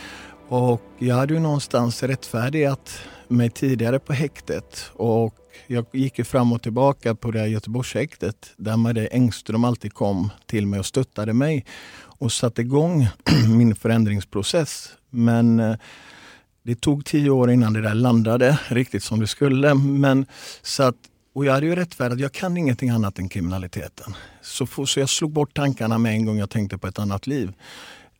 Och 0.52 0.82
jag 0.99 1.16
hade 1.16 1.35
ju 1.35 1.40
någonstans 1.40 2.02
rättfärdigat 2.02 2.99
mig 3.28 3.50
tidigare 3.50 3.99
på 3.99 4.12
häktet 4.12 4.90
och 4.92 5.35
jag 5.66 5.87
gick 5.92 6.18
ju 6.18 6.25
fram 6.25 6.52
och 6.52 6.62
tillbaka 6.62 7.14
på 7.14 7.30
det 7.30 7.38
här 7.38 7.47
Göteborgshäktet 7.47 8.52
där 8.56 8.76
Marie 8.76 9.09
Engström 9.12 9.64
alltid 9.64 9.94
kom 9.94 10.30
till 10.47 10.66
mig 10.66 10.80
och 10.80 10.87
stöttade 10.87 11.32
mig 11.32 11.64
och 12.00 12.32
satte 12.32 12.62
igång 12.62 13.09
min 13.56 13.75
förändringsprocess. 13.75 14.88
Men 15.11 15.61
eh, 15.61 15.76
det 16.62 16.80
tog 16.80 17.04
tio 17.04 17.30
år 17.30 17.50
innan 17.50 17.73
det 17.73 17.82
där 17.82 17.94
landade 17.94 18.59
riktigt 18.68 19.02
som 19.02 19.21
det 19.21 19.26
skulle. 19.26 19.75
Men, 19.75 20.26
så 20.62 20.82
att, 20.82 20.97
och 21.35 21.44
jag 21.44 21.52
hade 21.52 21.66
ju 21.66 21.76
rättfärdigt, 21.76 22.21
jag 22.21 22.32
kan 22.32 22.56
ingenting 22.56 22.90
annat 22.90 23.18
än 23.18 23.28
kriminaliteten. 23.28 24.14
Så, 24.42 24.87
så 24.87 25.00
jag 25.00 25.09
slog 25.09 25.32
bort 25.32 25.54
tankarna 25.54 25.99
med 25.99 26.12
en 26.12 26.26
gång 26.26 26.38
jag 26.38 26.50
tänkte 26.50 26.78
på 26.78 26.87
ett 26.87 26.99
annat 26.99 27.26
liv. 27.26 27.52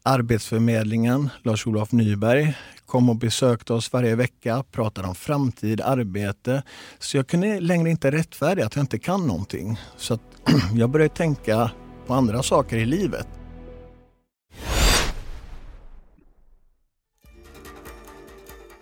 Arbetsförmedlingen, 0.05 1.31
Lars-Olof 1.43 1.93
Nyberg, 1.93 2.55
kom 2.87 3.11
och 3.11 3.17
besökte 3.17 3.73
oss 3.73 3.93
varje 3.93 4.15
vecka, 4.15 4.65
pratade 4.73 5.09
om 5.09 5.15
framtid, 5.15 5.81
arbete. 5.81 6.63
Så 6.99 7.17
jag 7.17 7.27
kunde 7.27 7.61
längre 7.61 7.91
inte 7.91 8.11
rättfärdiga 8.11 8.67
att 8.67 8.77
jag 8.77 8.83
inte 8.83 8.99
kan 8.99 9.27
någonting. 9.27 9.81
Så 9.97 10.19
jag 10.75 10.91
började 10.91 11.15
tänka 11.15 11.71
på 12.07 12.15
andra 12.15 12.43
saker 12.43 12.77
i 12.77 12.87
livet. 12.87 13.27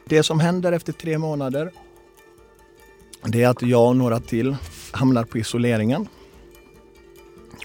Det 0.04 0.22
som 0.22 0.40
händer 0.40 0.72
efter 0.72 0.92
tre 0.92 1.18
månader 1.18 1.70
det 3.24 3.42
är 3.42 3.48
att 3.48 3.62
jag 3.62 3.88
och 3.88 3.96
några 3.96 4.20
till 4.20 4.56
hamnar 4.90 5.24
på 5.24 5.38
isoleringen. 5.38 6.08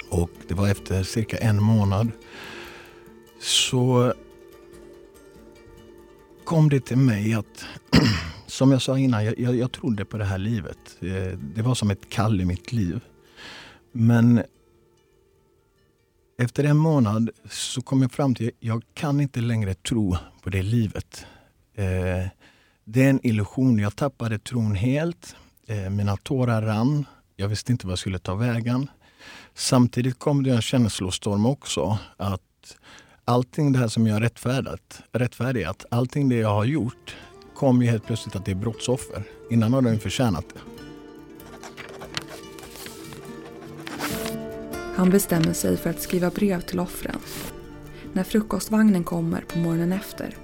Och 0.09 0.29
det 0.47 0.53
var 0.53 0.67
efter 0.67 1.03
cirka 1.03 1.37
en 1.37 1.63
månad 1.63 2.11
så 3.45 4.13
kom 6.43 6.69
det 6.69 6.79
till 6.79 6.97
mig 6.97 7.33
att, 7.33 7.65
som 8.47 8.71
jag 8.71 8.81
sa 8.81 8.97
innan, 8.97 9.25
jag, 9.25 9.39
jag, 9.39 9.55
jag 9.55 9.71
trodde 9.71 10.05
på 10.05 10.17
det 10.17 10.25
här 10.25 10.37
livet. 10.37 10.77
Eh, 10.99 11.37
det 11.55 11.61
var 11.61 11.75
som 11.75 11.91
ett 11.91 12.09
kall 12.09 12.41
i 12.41 12.45
mitt 12.45 12.71
liv. 12.71 12.99
Men 13.91 14.43
efter 16.37 16.63
en 16.63 16.77
månad 16.77 17.29
så 17.49 17.81
kom 17.81 18.01
jag 18.01 18.11
fram 18.11 18.35
till 18.35 18.47
att 18.47 18.53
jag 18.59 18.83
kan 18.93 19.21
inte 19.21 19.41
längre 19.41 19.73
tro 19.73 20.17
på 20.43 20.49
det 20.49 20.63
livet. 20.63 21.25
Eh, 21.75 22.27
det 22.83 23.03
är 23.03 23.09
en 23.09 23.27
illusion. 23.27 23.79
Jag 23.79 23.95
tappade 23.95 24.39
tron 24.39 24.75
helt. 24.75 25.35
Eh, 25.67 25.89
mina 25.89 26.17
tårar 26.17 26.61
rann. 26.61 27.05
Jag 27.35 27.47
visste 27.47 27.71
inte 27.71 27.87
vad 27.87 27.91
jag 27.91 27.99
skulle 27.99 28.19
ta 28.19 28.35
vägen. 28.35 28.87
Samtidigt 29.53 30.19
kom 30.19 30.43
det 30.43 30.51
en 30.51 30.61
känslostorm 30.61 31.45
också. 31.45 31.97
Att 32.17 32.41
allting 33.25 33.71
det 33.71 33.79
här 33.79 33.87
som 33.87 34.07
jag 34.07 34.21
rättfärdat, 34.21 35.01
rättfärdigat, 35.11 35.85
allting 35.91 36.29
det 36.29 36.35
jag 36.35 36.49
har 36.49 36.65
gjort 36.65 37.15
kom 37.55 37.81
ju 37.81 37.89
helt 37.89 38.05
plötsligt 38.05 38.35
att 38.35 38.45
det 38.45 38.51
är 38.51 38.55
brottsoffer. 38.55 39.23
Innan 39.49 39.73
har 39.73 39.81
den 39.81 39.99
förtjänat 39.99 40.45
det. 40.53 40.59
Han 44.95 45.09
bestämmer 45.09 45.53
sig 45.53 45.77
för 45.77 45.89
att 45.89 46.01
skriva 46.01 46.29
brev 46.29 46.61
till 46.61 46.79
offren. 46.79 47.19
När 48.13 48.23
frukostvagnen 48.23 49.03
kommer 49.03 49.41
på 49.41 49.59
morgonen 49.59 49.91
efter 49.91 50.35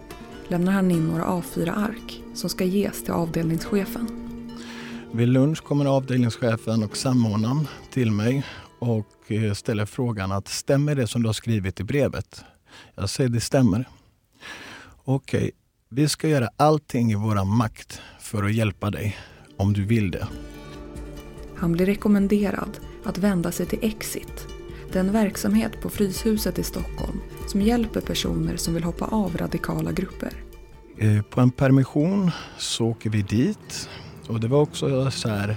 lämnar 0.47 0.71
han 0.71 0.91
in 0.91 1.07
några 1.07 1.25
A4-ark 1.25 2.23
som 2.33 2.49
ska 2.49 2.63
ges 2.63 3.03
till 3.03 3.13
avdelningschefen. 3.13 4.07
Vid 5.11 5.27
lunch 5.27 5.63
kommer 5.63 5.85
avdelningschefen 5.85 6.83
och 6.83 6.97
samordnaren 6.97 7.67
till 7.91 8.11
mig 8.11 8.45
och 8.79 9.31
eh, 9.31 9.53
ställer 9.53 9.85
frågan 9.85 10.31
att 10.31 10.47
stämmer 10.47 10.95
det 10.95 11.07
som 11.07 11.21
du 11.21 11.27
har 11.27 11.33
skrivit 11.33 11.79
i 11.79 11.83
brevet? 11.83 12.43
Jag 12.95 13.09
säger 13.09 13.29
det 13.29 13.41
stämmer. 13.41 13.89
Okej, 15.03 15.39
okay. 15.39 15.51
vi 15.89 16.09
ska 16.09 16.27
göra 16.27 16.49
allting 16.57 17.11
i 17.11 17.15
våra 17.15 17.43
makt 17.43 18.01
för 18.19 18.43
att 18.43 18.53
hjälpa 18.53 18.89
dig 18.89 19.17
om 19.57 19.73
du 19.73 19.85
vill 19.85 20.11
det. 20.11 20.27
Han 21.55 21.71
blir 21.71 21.85
rekommenderad 21.85 22.79
att 23.03 23.17
vända 23.17 23.51
sig 23.51 23.65
till 23.65 23.79
Exit, 23.81 24.47
den 24.91 25.11
verksamhet 25.11 25.81
på 25.81 25.89
Fryshuset 25.89 26.59
i 26.59 26.63
Stockholm 26.63 27.19
som 27.47 27.61
hjälper 27.61 28.01
personer 28.01 28.57
som 28.57 28.73
vill 28.73 28.83
hoppa 28.83 29.05
av 29.05 29.37
radikala 29.37 29.91
grupper. 29.91 30.33
Eh, 30.97 31.21
på 31.21 31.41
en 31.41 31.51
permission 31.51 32.31
så 32.57 32.87
åker 32.87 33.09
vi 33.09 33.21
dit 33.21 33.89
och 34.27 34.39
det 34.39 34.47
var 34.47 34.61
också 34.61 35.11
så 35.11 35.29
här 35.29 35.55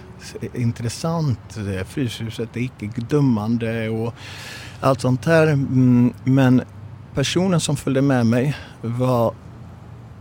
intressant. 0.55 1.59
Fryshuset 1.87 2.57
är 2.57 2.61
icke 2.61 3.01
dömande 3.11 3.89
och 3.89 4.15
allt 4.81 5.01
sånt 5.01 5.25
här. 5.25 5.47
Mm, 5.47 6.13
men 6.25 6.63
personen 7.15 7.61
som 7.61 7.77
följde 7.77 8.03
med 8.03 8.27
mig 8.27 8.57
var 8.83 9.35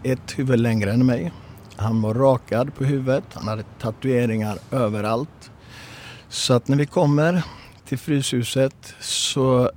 ett 0.03 0.39
huvud 0.39 0.59
längre 0.59 0.91
än 0.91 1.05
mig. 1.05 1.31
Han 1.75 2.01
var 2.01 2.13
rakad 2.13 2.75
på 2.75 2.83
huvudet, 2.83 3.23
han 3.33 3.47
hade 3.47 3.63
tatueringar 3.79 4.57
överallt. 4.71 5.51
Så 6.29 6.53
att 6.53 6.67
när 6.67 6.77
vi 6.77 6.85
kommer 6.85 7.43
till 7.85 7.97
Fryshuset 7.97 8.95
så 8.99 9.71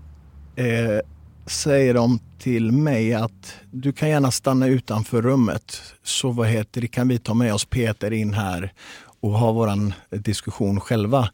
eh, 0.56 1.00
säger 1.46 1.94
de 1.94 2.20
till 2.38 2.73
mig 2.73 3.14
att 3.14 3.56
du 3.70 3.92
kan 3.92 4.08
gärna 4.08 4.30
stanna 4.30 4.66
utanför 4.66 5.23
rummet. 5.23 5.82
Så 6.02 6.30
vad 6.30 6.46
heter 6.49 6.80
det, 6.80 6.88
kan 6.88 7.08
vi 7.08 7.18
ta 7.18 7.35
med 7.35 7.54
oss 7.54 7.64
Peter 7.64 8.12
in 8.12 8.35
här 8.35 8.73
och 9.20 9.30
ha 9.30 9.52
våran 9.52 9.92
diskussion 10.11 10.80
själva. 10.80 11.28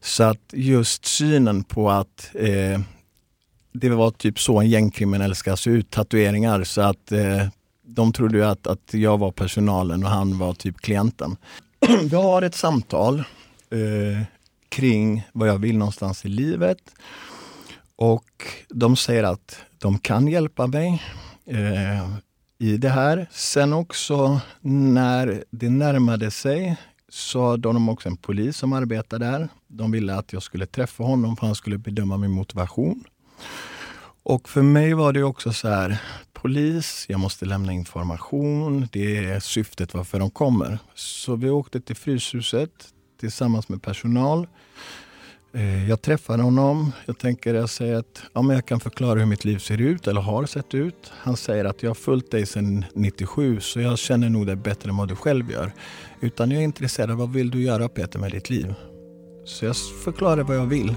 Så 0.00 0.24
att 0.24 0.52
just 0.52 1.04
synen 1.04 1.64
på 1.64 1.90
att 1.90 2.30
eh, 2.34 2.80
det 3.72 3.88
var 3.88 4.10
typ 4.10 4.38
så 4.38 4.60
en 4.60 4.68
gängkriminell 4.68 5.34
ska 5.34 5.56
se 5.56 5.70
ut, 5.70 5.90
tatueringar. 5.90 6.64
Så 6.64 6.80
att 6.80 7.12
eh, 7.12 7.46
de 7.82 8.12
trodde 8.12 8.36
ju 8.36 8.44
att, 8.44 8.66
att 8.66 8.94
jag 8.94 9.18
var 9.18 9.32
personalen 9.32 10.04
och 10.04 10.10
han 10.10 10.38
var 10.38 10.54
typ 10.54 10.76
klienten. 10.76 11.36
Vi 12.10 12.16
har 12.16 12.42
ett 12.42 12.54
samtal 12.54 13.18
eh, 13.70 14.22
kring 14.68 15.22
vad 15.32 15.48
jag 15.48 15.58
vill 15.58 15.78
någonstans 15.78 16.24
i 16.24 16.28
livet. 16.28 16.78
Och 17.96 18.46
de 18.68 18.96
säger 18.96 19.24
att 19.24 19.56
de 19.78 19.98
kan 19.98 20.28
hjälpa 20.28 20.66
mig 20.66 21.02
eh, 21.46 22.10
i 22.58 22.76
det 22.76 22.88
här. 22.88 23.26
Sen 23.30 23.72
också 23.72 24.40
när 24.60 25.44
det 25.50 25.70
närmade 25.70 26.30
sig 26.30 26.76
så 27.08 27.50
hade 27.50 27.62
de 27.62 27.88
också 27.88 28.08
en 28.08 28.16
polis 28.16 28.56
som 28.56 28.72
arbetar 28.72 29.18
där. 29.18 29.48
De 29.68 29.90
ville 29.90 30.14
att 30.14 30.32
jag 30.32 30.42
skulle 30.42 30.66
träffa 30.66 31.02
honom 31.02 31.36
för 31.36 31.46
han 31.46 31.54
skulle 31.54 31.78
bedöma 31.78 32.16
min 32.16 32.30
motivation. 32.30 33.04
Och 34.22 34.48
för 34.48 34.62
mig 34.62 34.94
var 34.94 35.12
det 35.12 35.22
också 35.22 35.52
så 35.52 35.68
här, 35.68 35.98
polis, 36.32 37.06
jag 37.08 37.20
måste 37.20 37.44
lämna 37.44 37.72
information. 37.72 38.88
Det 38.92 39.16
är 39.16 39.40
syftet 39.40 39.94
varför 39.94 40.18
de 40.18 40.30
kommer. 40.30 40.78
Så 40.94 41.36
vi 41.36 41.50
åkte 41.50 41.80
till 41.80 41.96
Fryshuset 41.96 42.70
tillsammans 43.20 43.68
med 43.68 43.82
personal. 43.82 44.46
Eh, 45.52 45.88
jag 45.88 46.02
träffade 46.02 46.42
honom. 46.42 46.92
Jag 47.06 47.18
tänker 47.18 47.54
jag 47.54 47.70
säger 47.70 47.94
att 47.94 48.22
ja, 48.32 48.42
men 48.42 48.56
jag 48.56 48.66
kan 48.66 48.80
förklara 48.80 49.18
hur 49.18 49.26
mitt 49.26 49.44
liv 49.44 49.58
ser 49.58 49.80
ut 49.80 50.06
eller 50.06 50.20
har 50.20 50.46
sett 50.46 50.74
ut. 50.74 51.12
Han 51.12 51.36
säger 51.36 51.64
att 51.64 51.82
jag 51.82 51.90
har 51.90 51.94
följt 51.94 52.30
dig 52.30 52.46
sedan 52.46 52.84
97 52.94 53.60
så 53.60 53.80
jag 53.80 53.98
känner 53.98 54.28
nog 54.28 54.46
dig 54.46 54.56
bättre 54.56 54.90
än 54.90 54.96
vad 54.96 55.08
du 55.08 55.16
själv 55.16 55.50
gör. 55.50 55.72
Utan 56.20 56.50
jag 56.50 56.60
är 56.60 56.64
intresserad 56.64 57.10
av 57.10 57.16
vad 57.16 57.32
vill 57.32 57.50
du 57.50 57.62
göra 57.62 57.88
Peter 57.88 58.18
med 58.18 58.32
ditt 58.32 58.50
liv? 58.50 58.74
Så 59.44 59.64
jag 59.64 59.76
förklarar 59.76 60.42
vad 60.42 60.56
jag 60.56 60.66
vill. 60.66 60.94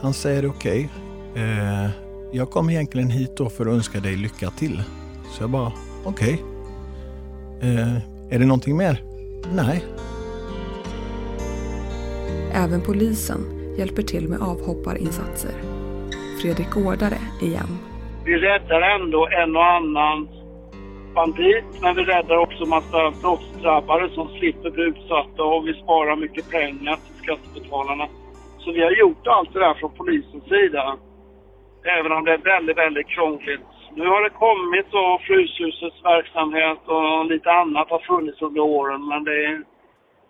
Han 0.00 0.14
säger 0.14 0.46
okej. 0.46 0.84
Okay, 0.84 1.13
eh, 1.36 1.90
jag 2.32 2.50
kom 2.50 2.70
egentligen 2.70 3.10
hit 3.10 3.36
då 3.36 3.50
för 3.50 3.66
att 3.66 3.72
önska 3.72 4.00
dig 4.00 4.16
lycka 4.16 4.50
till. 4.50 4.82
Så 5.30 5.42
jag 5.42 5.50
bara 5.50 5.72
okej. 6.04 6.34
Okay. 6.34 7.70
Eh, 7.70 7.96
är 8.30 8.38
det 8.38 8.46
någonting 8.46 8.76
mer? 8.76 9.02
Nej. 9.54 9.84
Även 12.52 12.80
polisen 12.80 13.40
hjälper 13.78 14.02
till 14.02 14.28
med 14.28 14.40
avhopparinsatser. 14.40 15.54
Fredrik 16.42 16.70
Gårdare 16.70 17.18
igen. 17.42 17.78
Vi 18.24 18.36
räddar 18.36 18.80
ändå 18.80 19.28
en 19.42 19.56
och 19.56 19.66
annan 19.66 20.28
bandit, 21.14 21.64
men 21.82 21.96
vi 21.96 22.02
räddar 22.02 22.36
också 22.36 22.64
massa 22.64 23.10
brottsdrabbade 23.22 24.08
som 24.14 24.28
slipper 24.28 24.70
bli 24.70 24.82
utsatta 24.82 25.42
och 25.42 25.66
vi 25.66 25.74
sparar 25.74 26.16
mycket 26.16 26.50
pengar 26.50 26.96
till 27.04 27.16
skattebetalarna. 27.22 28.06
Så 28.58 28.72
vi 28.72 28.82
har 28.82 28.90
gjort 28.90 29.26
allt 29.26 29.52
det 29.52 29.60
där 29.60 29.74
från 29.74 29.90
polisens 29.90 30.44
sida. 30.44 30.96
Även 31.84 32.12
om 32.12 32.24
det 32.24 32.32
är 32.32 32.38
väldigt, 32.38 32.78
väldigt 32.78 33.08
krångligt. 33.08 33.60
Nu 33.94 34.06
har 34.06 34.22
det 34.22 34.30
kommit 34.30 34.86
då, 34.90 35.20
Fryshusets 35.22 36.04
verksamhet 36.04 36.78
och 36.86 37.24
lite 37.24 37.52
annat 37.52 37.90
har 37.90 37.98
funnits 37.98 38.42
under 38.42 38.60
åren, 38.60 39.08
men 39.08 39.24
det 39.24 39.44
är 39.44 39.62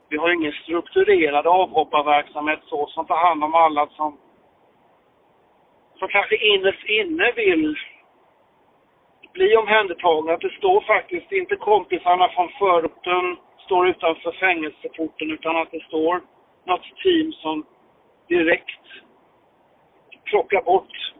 vi 0.08 0.16
har 0.16 0.30
ingen 0.30 0.52
strukturerad 0.52 1.47
avhopparverksamhet 1.47 2.60
så 2.67 2.86
som 2.86 3.06
tar 3.06 3.17
hand 3.17 3.45
om 3.45 3.54
alla 3.54 3.86
som, 3.86 4.19
som 5.99 6.08
kanske 6.08 6.36
innerst 6.36 6.88
inne 6.88 7.32
vill 7.32 7.76
bli 9.32 9.56
omhändertagna. 9.56 10.36
Det 10.36 10.50
står 10.50 10.80
faktiskt 10.80 11.32
inte 11.32 11.56
kompisarna 11.56 12.28
från 12.28 12.49
förorten 12.49 13.36
står 13.64 13.88
utanför 13.88 14.32
fängelseporten 14.32 15.30
utan 15.30 15.56
att 15.56 15.71
det 15.71 15.84
står 15.84 16.21
något 16.64 16.97
team 17.02 17.32
som 17.32 17.64
direkt 18.28 18.80
plockar 20.25 20.62
bort 20.62 21.12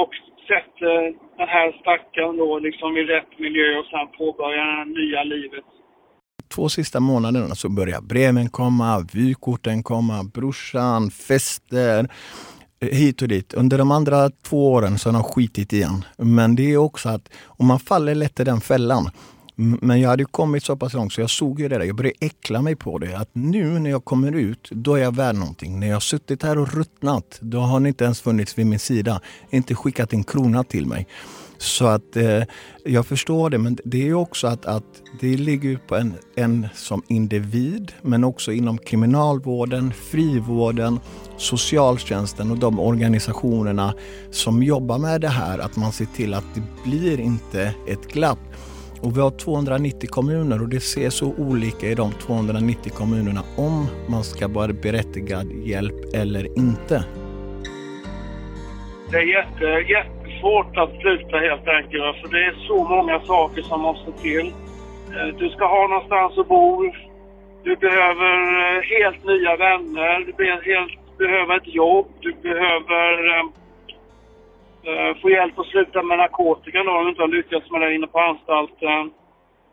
och 0.00 0.12
sätter 0.48 0.92
eh, 1.06 1.14
den 1.40 1.48
här 1.56 1.68
stackaren 1.80 2.36
då 2.42 2.58
liksom 2.58 2.96
i 3.00 3.02
rätt 3.14 3.32
miljö 3.44 3.68
och 3.78 3.88
sen 3.92 4.06
påbörjar 4.18 4.84
det 4.84 4.92
nya 5.00 5.22
livet 5.34 5.68
två 6.48 6.68
sista 6.68 7.00
månaderna 7.00 7.54
så 7.54 7.68
börjar 7.68 8.00
breven 8.00 8.48
komma, 8.48 9.06
vykorten 9.12 9.82
komma, 9.82 10.24
brorsan, 10.24 11.10
fester 11.10 12.08
eh, 12.80 12.88
hit 12.88 13.22
och 13.22 13.28
dit. 13.28 13.54
Under 13.54 13.78
de 13.78 13.90
andra 13.90 14.30
två 14.30 14.72
åren 14.72 14.98
så 14.98 15.08
har 15.08 15.12
de 15.12 15.22
skitit 15.22 15.72
igen. 15.72 16.04
Men 16.16 16.56
det 16.56 16.72
är 16.72 16.76
också 16.76 17.08
att, 17.08 17.28
om 17.46 17.66
man 17.66 17.78
faller 17.78 18.14
lätt 18.14 18.40
i 18.40 18.44
den 18.44 18.60
fällan. 18.60 19.10
Men 19.58 20.00
jag 20.00 20.10
hade 20.10 20.24
kommit 20.24 20.64
så 20.64 20.76
pass 20.76 20.94
långt 20.94 21.12
så 21.12 21.20
jag 21.20 21.30
såg 21.30 21.60
ju 21.60 21.68
det 21.68 21.78
där. 21.78 21.84
Jag 21.84 21.96
började 21.96 22.16
äckla 22.20 22.62
mig 22.62 22.76
på 22.76 22.98
det. 22.98 23.18
Att 23.18 23.30
nu 23.32 23.78
när 23.78 23.90
jag 23.90 24.04
kommer 24.04 24.32
ut, 24.32 24.68
då 24.70 24.94
är 24.94 25.02
jag 25.02 25.16
värd 25.16 25.34
någonting. 25.34 25.80
När 25.80 25.86
jag 25.86 25.94
har 25.94 26.00
suttit 26.00 26.42
här 26.42 26.58
och 26.58 26.74
ruttnat, 26.74 27.38
då 27.40 27.58
har 27.58 27.80
ni 27.80 27.88
inte 27.88 28.04
ens 28.04 28.20
funnits 28.20 28.58
vid 28.58 28.66
min 28.66 28.78
sida. 28.78 29.20
Inte 29.50 29.74
skickat 29.74 30.12
en 30.12 30.24
krona 30.24 30.64
till 30.64 30.86
mig. 30.86 31.06
Så 31.58 31.86
att 31.86 32.16
eh, 32.16 32.42
jag 32.84 33.06
förstår 33.06 33.50
det, 33.50 33.58
men 33.58 33.78
det 33.84 34.08
är 34.08 34.14
också 34.14 34.46
att, 34.46 34.66
att 34.66 35.02
det 35.20 35.36
ligger 35.36 35.76
på 35.76 35.96
en, 35.96 36.14
en 36.36 36.68
som 36.74 37.02
individ, 37.08 37.92
men 38.02 38.24
också 38.24 38.52
inom 38.52 38.78
kriminalvården, 38.78 39.92
frivården, 39.92 41.00
socialtjänsten 41.36 42.50
och 42.50 42.58
de 42.58 42.80
organisationerna 42.80 43.94
som 44.30 44.62
jobbar 44.62 44.98
med 44.98 45.20
det 45.20 45.28
här, 45.28 45.58
att 45.58 45.76
man 45.76 45.92
ser 45.92 46.06
till 46.06 46.34
att 46.34 46.54
det 46.54 46.62
blir 46.84 47.20
inte 47.20 47.74
ett 47.86 48.12
glapp. 48.12 48.38
Och 49.02 49.16
vi 49.16 49.20
har 49.20 49.30
290 49.30 50.08
kommuner 50.10 50.62
och 50.62 50.68
det 50.68 50.80
ser 50.80 51.10
så 51.10 51.34
olika 51.38 51.86
i 51.86 51.94
de 51.94 52.12
290 52.12 52.92
kommunerna 52.94 53.42
om 53.56 53.86
man 54.08 54.24
ska 54.24 54.48
vara 54.48 54.72
berättigad 54.72 55.52
hjälp 55.52 56.14
eller 56.14 56.58
inte. 56.58 57.04
Det 59.10 59.16
är 59.16 59.28
jätte, 59.38 59.64
jättesvårt 59.64 60.76
att 60.76 61.00
sluta 61.00 61.36
helt 61.36 61.68
enkelt. 61.68 62.16
För 62.20 62.28
det 62.28 62.44
är 62.44 62.54
så 62.68 62.84
många 62.84 63.20
saker 63.20 63.62
som 63.62 63.80
måste 63.80 64.12
till. 64.12 64.46
Eh, 65.14 65.36
du 65.38 65.48
ska 65.48 65.66
ha 65.66 65.88
någonstans 65.88 66.38
att 66.38 66.48
bo. 66.48 66.92
Du 67.64 67.76
behöver 67.76 68.34
eh, 68.62 68.82
helt 68.94 69.24
nya 69.24 69.56
vänner. 69.56 70.24
Du 70.26 70.32
behöver 71.18 71.56
ett 71.56 71.74
jobb. 71.74 72.06
Du 72.20 72.32
behöver 72.42 73.38
eh, 73.38 73.44
Eh, 74.86 75.16
få 75.22 75.30
hjälp 75.30 75.58
att 75.58 75.66
sluta 75.66 76.02
med 76.02 76.18
narkotika 76.18 76.82
då, 76.82 76.90
om 76.90 77.04
du 77.04 77.10
inte 77.10 77.22
har 77.22 77.28
lyckats 77.28 77.70
med 77.70 77.80
det 77.80 77.94
inne 77.94 78.06
på 78.06 78.18
anstalten. 78.20 79.10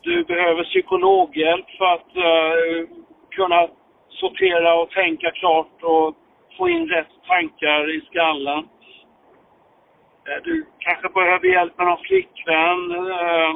Du 0.01 0.23
behöver 0.23 0.63
psykologhjälp 0.63 1.65
för 1.77 1.85
att 1.85 2.15
eh, 2.15 2.87
kunna 3.29 3.67
sortera 4.09 4.73
och 4.73 4.89
tänka 4.89 5.31
klart 5.31 5.77
och 5.81 6.15
få 6.57 6.69
in 6.69 6.87
rätt 6.89 7.13
tankar 7.27 7.95
i 7.95 8.01
skallen. 8.01 8.59
Eh, 10.27 10.39
du 10.43 10.65
kanske 10.79 11.09
behöver 11.09 11.47
hjälp 11.47 11.77
med 11.77 11.87
någon 11.87 12.03
flickvän. 12.07 12.91
Eh, 12.91 13.51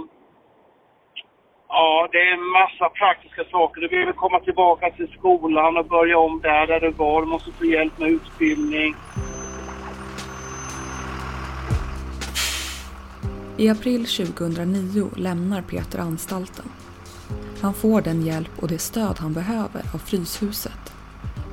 ja, 1.67 2.07
det 2.11 2.21
är 2.21 2.33
en 2.33 2.47
massa 2.59 2.89
praktiska 2.89 3.43
saker. 3.43 3.81
Du 3.81 3.87
behöver 3.87 4.13
komma 4.13 4.39
tillbaka 4.39 4.89
till 4.89 5.07
skolan 5.07 5.77
och 5.77 5.85
börja 5.85 6.17
om 6.17 6.39
där, 6.41 6.67
där 6.67 6.79
du 6.79 6.89
var. 6.91 7.21
Du 7.21 7.27
måste 7.27 7.51
få 7.51 7.65
hjälp 7.65 7.99
med 7.99 8.09
utbildning. 8.09 8.95
I 13.59 13.69
april 13.69 14.05
2009 14.05 15.09
lämnar 15.15 15.61
Peter 15.61 15.99
anstalten. 15.99 16.65
Han 17.61 17.73
får 17.73 18.01
den 18.01 18.25
hjälp 18.25 18.51
och 18.59 18.67
det 18.67 18.77
stöd 18.77 19.17
han 19.19 19.33
behöver 19.33 19.85
av 19.93 19.97
Fryshuset. 19.97 20.93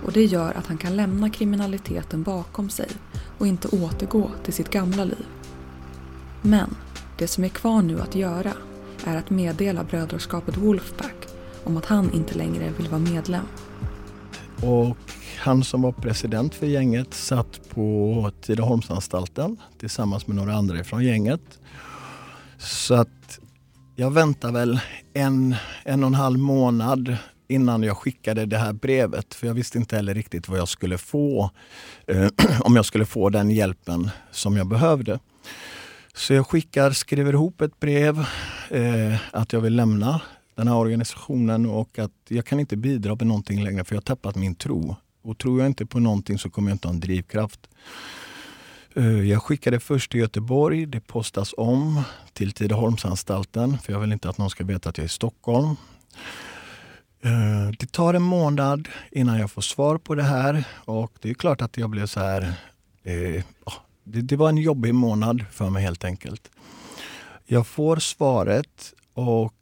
Och 0.05 0.12
det 0.12 0.25
gör 0.25 0.53
att 0.53 0.67
han 0.67 0.79
kan 0.79 0.97
lämna 0.97 1.31
kriminaliteten 1.31 2.23
bakom 2.23 2.71
sig 2.71 2.88
och 3.38 3.47
inte 3.47 3.69
återgå 3.69 4.31
till 4.45 4.53
sitt 4.53 4.71
gamla 4.71 5.05
liv. 5.05 5.27
Men 6.43 6.77
det 7.19 7.27
som 7.27 7.45
är 7.45 7.49
kvar 7.49 7.83
nu 7.83 8.01
att 8.01 8.14
göra 8.14 8.53
är 9.05 9.17
att 9.17 9.31
meddela 9.31 9.85
brödraskapet 9.85 10.57
Wolfpack 10.57 11.27
om 11.64 11.77
att 11.77 11.87
han 11.87 12.12
inte 12.12 12.35
längre 12.35 12.73
vill 12.79 12.88
vara 12.88 13.01
medlem. 13.01 13.47
Och 14.62 14.97
han 15.38 15.64
som 15.64 15.83
var 15.83 15.93
president 15.93 16.55
för 16.55 16.67
gänget 16.67 17.14
satt 17.14 17.71
på 17.71 18.31
Tidaholmsanstalten 18.40 19.57
tillsammans 19.79 20.27
med 20.27 20.37
några 20.37 20.55
andra 20.55 20.85
från 20.85 21.05
gänget. 21.05 21.59
Så 22.59 22.95
att 22.95 23.38
jag 23.97 24.11
väntar 24.11 24.53
väl 24.53 24.81
en, 25.14 25.55
en 25.85 26.05
och 26.05 26.07
en 26.07 26.14
halv 26.14 26.38
månad 26.38 27.17
innan 27.49 27.83
jag 27.83 27.97
skickade 27.97 28.47
det 28.47 28.59
här 28.59 28.73
brevet. 28.73 29.35
För 29.35 29.47
jag 29.47 29.55
visste 29.55 29.79
inte 29.79 29.97
heller 29.97 30.14
riktigt 30.14 30.49
vad 30.49 30.59
jag 30.59 30.69
skulle 30.69 30.99
få. 30.99 31.51
Eh, 32.07 32.29
om 32.61 32.77
jag 32.77 32.85
skulle 32.85 33.07
få 33.07 33.31
den 33.31 33.51
hjälpen 33.51 34.11
som 34.31 34.57
jag 34.57 34.67
behövde. 34.67 35.19
Så 36.14 36.35
jag 36.35 36.47
skickar, 36.47 36.90
skriver 36.90 37.33
ihop 37.33 37.61
ett 37.61 37.81
brev 37.81 38.19
eh, 38.71 39.17
att 39.33 39.53
jag 39.53 39.61
vill 39.61 39.77
lämna 39.77 40.21
den 40.55 40.69
här 40.69 40.77
organisationen 40.77 41.67
och 41.67 41.99
att 41.99 42.12
jag 42.29 42.47
kan 42.47 42.61
inte 42.61 42.77
bidra 42.77 43.14
med 43.14 43.27
någonting 43.27 43.64
längre 43.64 43.85
för 43.85 43.95
jag 43.95 44.01
har 44.01 44.05
tappat 44.05 44.37
min 44.37 44.55
tro. 44.55 44.97
Och 45.23 45.38
tror 45.38 45.61
jag 45.61 45.67
inte 45.67 45.87
på 45.87 46.01
någonting 46.01 46.38
så 46.38 46.51
kommer 46.51 46.71
jag 46.71 46.75
inte 46.75 46.88
ha 46.88 46.95
en 46.95 47.01
drivkraft. 47.01 47.69
Eh, 48.96 49.20
jag 49.20 49.42
skickade 49.42 49.80
först 49.80 50.11
till 50.11 50.20
Göteborg. 50.20 50.87
Det 50.87 51.00
postas 51.00 51.54
om 51.57 52.02
till 52.33 52.52
Tidaholmsanstalten 52.52 53.78
för 53.78 53.92
jag 53.92 54.00
vill 54.00 54.12
inte 54.12 54.28
att 54.28 54.38
någon 54.38 54.50
ska 54.50 54.64
veta 54.64 54.88
att 54.88 54.98
jag 54.98 55.02
är 55.02 55.07
i 55.07 55.09
Stockholm. 55.09 55.76
Eh, 57.22 57.70
det 57.78 57.92
tar 57.92 58.14
en 58.14 58.22
månad 58.22 58.88
innan 59.11 59.38
jag 59.38 59.50
får 59.50 59.62
svar 59.62 59.98
på 59.98 60.14
det 60.14 60.22
här 60.22 60.64
och 60.85 61.12
det 61.20 61.30
är 61.30 61.35
klart 61.35 61.62
att 61.62 61.76
jag 61.76 61.90
blev 61.90 62.07
så 62.07 62.20
här... 62.20 62.54
Eh, 63.02 63.44
det, 64.04 64.20
det 64.20 64.37
var 64.37 64.48
en 64.48 64.59
jobbig 64.59 64.94
månad 64.94 65.44
för 65.50 65.70
mig 65.70 65.83
helt 65.83 66.04
enkelt. 66.04 66.50
Jag 67.44 67.66
får 67.66 67.96
svaret 67.96 68.94
och 69.14 69.54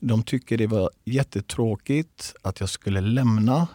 de 0.00 0.22
tycker 0.22 0.58
det 0.58 0.66
var 0.66 0.90
jättetråkigt 1.04 2.34
att 2.42 2.60
jag 2.60 2.68
skulle 2.68 3.00
lämna 3.00 3.68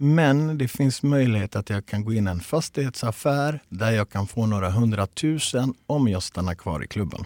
men 0.00 0.58
det 0.58 0.68
finns 0.68 1.02
möjlighet 1.02 1.56
att 1.56 1.70
jag 1.70 1.86
kan 1.86 2.04
gå 2.04 2.12
in 2.12 2.28
i 2.28 2.30
en 2.30 2.40
fastighetsaffär 2.40 3.60
där 3.68 3.90
jag 3.90 4.10
kan 4.10 4.26
få 4.26 4.46
några 4.46 4.70
hundratusen 4.70 5.74
om 5.86 6.08
jag 6.08 6.22
stannar 6.22 6.54
kvar 6.54 6.84
i 6.84 6.86
klubben. 6.86 7.24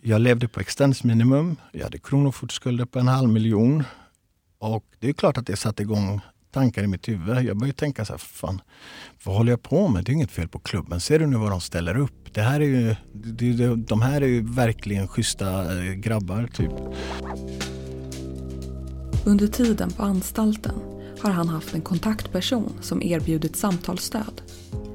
Jag 0.00 0.20
levde 0.20 0.48
på 0.48 0.60
existensminimum. 0.60 1.56
Jag 1.72 1.84
hade 1.84 1.98
kronofogdeskulder 1.98 2.84
på 2.84 2.98
en 2.98 3.08
halv 3.08 3.28
miljon. 3.28 3.84
Och 4.58 4.84
det 4.98 5.08
är 5.08 5.12
klart 5.12 5.38
att 5.38 5.46
det 5.46 5.56
satte 5.56 5.82
igång 5.82 6.20
tankar 6.50 6.82
i 6.82 6.86
mitt 6.86 7.08
huvud. 7.08 7.44
Jag 7.44 7.56
började 7.56 7.78
tänka 7.78 8.04
så 8.04 8.12
här, 8.12 8.18
fan, 8.18 8.60
vad 9.24 9.36
håller 9.36 9.52
jag 9.52 9.62
på 9.62 9.88
med? 9.88 10.04
Det 10.04 10.12
är 10.12 10.14
inget 10.14 10.30
fel 10.30 10.48
på 10.48 10.58
klubben. 10.58 11.00
Ser 11.00 11.18
du 11.18 11.26
nu 11.26 11.36
vad 11.36 11.50
de 11.50 11.60
ställer 11.60 11.96
upp? 11.96 12.34
Det 12.34 12.42
här 12.42 12.60
är 12.60 12.64
ju, 12.64 12.96
de 13.76 14.02
här 14.02 14.20
är 14.20 14.26
ju 14.26 14.42
verkligen 14.52 15.08
schyssta 15.08 15.78
eh, 15.78 15.92
grabbar, 15.92 16.46
typ. 16.54 16.72
Under 19.24 19.46
tiden 19.46 19.90
på 19.90 20.02
anstalten 20.02 21.01
har 21.22 21.30
han 21.30 21.48
haft 21.48 21.74
en 21.74 21.80
kontaktperson 21.80 22.72
som 22.80 23.02
erbjudit 23.02 23.56
samtalsstöd. 23.56 24.42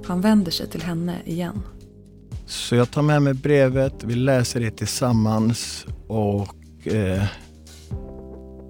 Han 0.06 0.22
vänder 0.22 0.52
sig 0.52 0.70
till 0.70 0.82
henne 0.82 1.22
igen. 1.26 1.62
Så 2.46 2.76
jag 2.76 2.92
tar 2.92 3.02
med 3.02 3.22
mig 3.22 3.34
brevet, 3.34 4.04
vi 4.04 4.16
läser 4.16 4.60
det 4.60 4.72
tillsammans 4.72 5.86
och 6.08 6.88
eh, 6.88 7.24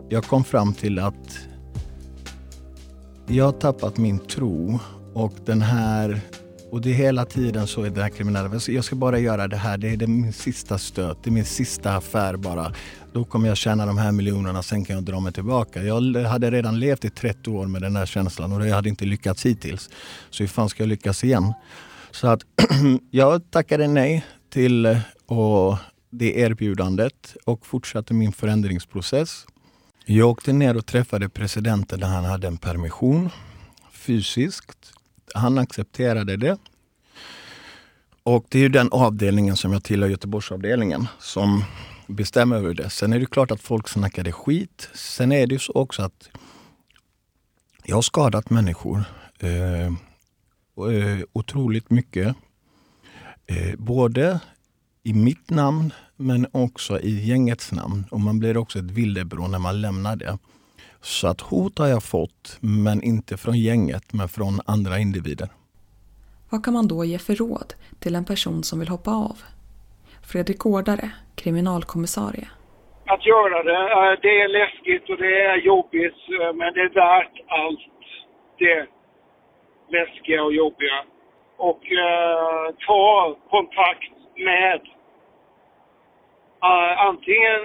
jag 0.09 0.23
kom 0.23 0.43
fram 0.43 0.73
till 0.73 0.99
att 0.99 1.37
jag 3.27 3.45
har 3.45 3.51
tappat 3.51 3.97
min 3.97 4.19
tro 4.19 4.79
och 5.13 5.33
den 5.45 5.61
här 5.61 6.21
och 6.71 6.82
det 6.82 6.89
är 6.89 6.93
hela 6.93 7.25
tiden 7.25 7.67
så 7.67 7.86
i 7.86 7.89
den 7.89 8.03
här 8.03 8.10
kriminella. 8.10 8.60
Jag 8.67 8.84
ska 8.84 8.95
bara 8.95 9.19
göra 9.19 9.47
det 9.47 9.58
här. 9.58 9.77
Det 9.77 9.88
är 9.89 10.08
min 10.08 10.34
sista 10.34 10.77
stöt. 10.77 11.17
Det 11.23 11.30
är 11.30 11.32
min 11.32 11.45
sista 11.45 11.95
affär 11.95 12.36
bara. 12.36 12.73
Då 13.13 13.23
kommer 13.23 13.47
jag 13.47 13.58
tjäna 13.58 13.86
de 13.86 13.97
här 13.97 14.12
miljonerna, 14.12 14.63
sen 14.63 14.86
kan 14.86 14.95
jag 14.95 15.03
dra 15.03 15.19
mig 15.19 15.34
tillbaka. 15.34 15.84
Jag 15.84 16.23
hade 16.23 16.51
redan 16.51 16.80
levt 16.80 17.06
i 17.06 17.10
30 17.10 17.49
år 17.49 17.67
med 17.67 17.82
den 17.82 17.95
här 17.95 18.06
känslan 18.06 18.53
och 18.53 18.67
jag 18.67 18.75
hade 18.75 18.89
inte 18.89 19.06
lyckats 19.06 19.45
hittills. 19.45 19.89
Så 20.30 20.43
hur 20.43 20.47
fan 20.47 20.69
ska 20.69 20.84
jag 20.84 20.89
lyckas 20.89 21.23
igen? 21.23 21.53
Så 22.12 22.27
att 22.27 22.41
jag 23.12 23.51
tackade 23.51 23.88
nej 23.88 24.25
till 24.49 24.86
eh, 24.86 24.97
och 25.25 25.77
det 26.10 26.38
erbjudandet 26.39 27.36
och 27.45 27.65
fortsatte 27.65 28.13
min 28.13 28.32
förändringsprocess. 28.32 29.45
Jag 30.06 30.30
åkte 30.30 30.53
ner 30.53 30.77
och 30.77 30.86
träffade 30.86 31.30
presidenten 31.30 31.99
när 31.99 32.08
han 32.08 32.25
hade 32.25 32.47
en 32.47 32.58
permission 32.58 33.30
fysiskt. 33.91 34.96
Han 35.35 35.57
accepterade 35.57 36.37
det. 36.37 36.57
Och 38.23 38.45
det 38.49 38.57
är 38.57 38.61
ju 38.61 38.69
den 38.69 38.91
avdelningen 38.91 39.57
som 39.57 39.73
jag 39.73 39.83
tillhör, 39.83 40.09
Göteborgsavdelningen, 40.09 41.07
som 41.19 41.63
bestämmer 42.07 42.55
över 42.55 42.73
det. 42.73 42.89
Sen 42.89 43.13
är 43.13 43.19
det 43.19 43.25
klart 43.25 43.51
att 43.51 43.61
folk 43.61 43.87
snackade 43.87 44.31
skit. 44.31 44.89
Sen 44.93 45.31
är 45.31 45.47
det 45.47 45.53
ju 45.53 45.59
så 45.59 45.73
också 45.73 46.01
att 46.01 46.29
jag 47.83 47.95
har 47.95 48.01
skadat 48.01 48.49
människor 48.49 49.03
eh, 49.39 49.85
eh, 49.85 51.19
otroligt 51.33 51.89
mycket. 51.89 52.35
Eh, 53.45 53.75
både 53.77 54.39
i 55.03 55.13
mitt 55.13 55.49
namn 55.49 55.93
men 56.15 56.47
också 56.51 56.99
i 56.99 57.27
gängets 57.27 57.71
namn. 57.71 58.05
Och 58.11 58.19
man 58.19 58.39
blir 58.39 58.57
också 58.57 58.79
ett 58.79 58.91
villebråd 58.91 59.49
när 59.49 59.59
man 59.59 59.81
lämnar 59.81 60.15
det. 60.15 60.37
Så 61.07 61.27
att 61.27 61.41
hot 61.41 61.79
har 61.79 61.87
jag 61.87 62.03
fått, 62.03 62.57
men 62.85 63.03
inte 63.03 63.37
från 63.37 63.57
gänget, 63.67 64.05
men 64.13 64.27
från 64.37 64.53
andra 64.73 64.95
individer. 65.05 65.49
Vad 66.51 66.63
kan 66.65 66.73
man 66.73 66.87
då 66.87 67.05
ge 67.05 67.17
för 67.17 67.35
råd 67.35 67.69
till 68.01 68.15
en 68.15 68.25
person 68.25 68.63
som 68.63 68.79
vill 68.79 68.93
hoppa 68.95 69.11
av? 69.11 69.37
Fredrik 70.31 70.59
Gårdare, 70.59 71.07
kriminalkommissarie. 71.41 72.47
Att 73.13 73.25
göra 73.25 73.57
det, 73.69 73.81
eh, 73.97 74.13
det 74.23 74.33
är 74.43 74.49
läskigt 74.59 75.09
och 75.11 75.17
det 75.17 75.35
är 75.51 75.57
jobbigt, 75.71 76.21
eh, 76.35 76.53
men 76.59 76.69
det 76.75 76.81
är 76.87 76.93
värt 77.05 77.35
allt 77.61 77.85
det 78.59 78.79
läskiga 79.97 80.43
och 80.43 80.53
jobbiga. 80.53 80.99
Och 81.57 81.83
uh, 81.91 82.67
ta 82.87 83.35
kontakt 83.49 84.13
med 84.49 84.81
uh, 86.63 87.07
antingen 87.07 87.61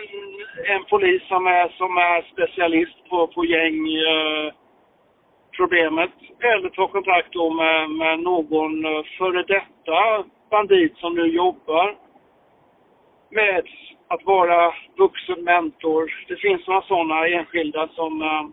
en 0.64 0.84
polis 0.84 1.22
som 1.28 1.46
är, 1.46 1.68
som 1.68 1.96
är 1.96 2.22
specialist 2.32 3.08
på, 3.08 3.26
på 3.26 3.44
gängproblemet 3.44 6.10
eh, 6.20 6.46
uh, 6.46 6.52
eller 6.52 6.68
ta 6.68 6.88
kontakt 6.88 7.32
då 7.32 7.50
med, 7.50 7.90
med 7.90 8.20
någon 8.20 8.84
eh, 8.84 9.02
före 9.18 9.42
detta 9.42 10.24
bandit 10.50 10.96
som 10.96 11.14
nu 11.14 11.26
jobbar 11.26 11.96
med 13.30 13.66
att 14.08 14.24
vara 14.24 14.74
vuxen 14.96 15.44
mentor. 15.44 16.24
Det 16.28 16.36
finns 16.36 16.66
några 16.66 16.82
sådana 16.82 17.26
enskilda 17.26 17.88
som 17.88 18.22
uh, 18.22 18.48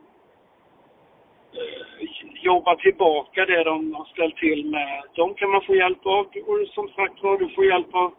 jobbar 2.42 2.76
tillbaka 2.76 3.46
det 3.46 3.64
de 3.64 3.94
har 3.94 4.06
ställt 4.06 4.38
till 4.38 4.66
med. 4.66 5.04
De 5.16 5.34
kan 5.34 5.50
man 5.50 5.62
få 5.62 5.76
hjälp 5.76 6.06
av 6.06 6.20
och 6.20 6.68
som 6.68 6.88
sagt 6.88 7.24
var, 7.24 7.38
du 7.38 7.50
får 7.50 7.66
hjälp 7.66 7.96
av 7.96 8.14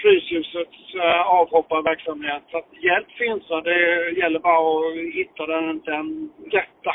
Fryshusets 0.00 0.94
uh, 0.94 1.20
avhopparverksamhet. 1.40 2.42
Så 2.50 2.58
att 2.58 2.70
hjälp 2.88 3.10
finns 3.22 3.50
och 3.50 3.62
det 3.62 3.78
gäller 4.20 4.40
bara 4.40 4.60
att 4.78 5.14
hitta 5.18 5.46
den, 5.46 5.80
den 5.90 6.30
rätta. 6.56 6.92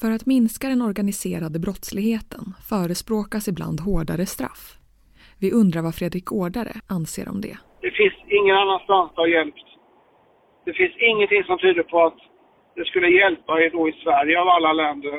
För 0.00 0.10
att 0.10 0.26
minska 0.26 0.68
den 0.68 0.82
organiserade 0.82 1.58
brottsligheten 1.58 2.44
förespråkas 2.70 3.48
ibland 3.48 3.80
hårdare 3.80 4.26
straff. 4.26 4.64
Vi 5.40 5.52
undrar 5.52 5.82
vad 5.82 5.94
Fredrik 5.94 6.32
Årdare 6.32 6.74
anser 6.88 7.28
om 7.28 7.40
det. 7.40 7.56
Det 7.80 7.90
finns 7.90 8.14
ingen 8.38 8.56
annanstans 8.56 9.10
det 9.14 9.20
har 9.20 9.26
hjälpt. 9.26 9.66
Det 10.64 10.72
finns 10.72 10.96
ingenting 11.10 11.44
som 11.44 11.58
tyder 11.58 11.82
på 11.82 11.98
att 12.08 12.18
det 12.76 12.84
skulle 12.84 13.08
hjälpa 13.08 13.52
då 13.72 13.88
i 13.88 13.92
Sverige 13.92 14.40
av 14.40 14.48
alla 14.48 14.72
länder. 14.72 15.10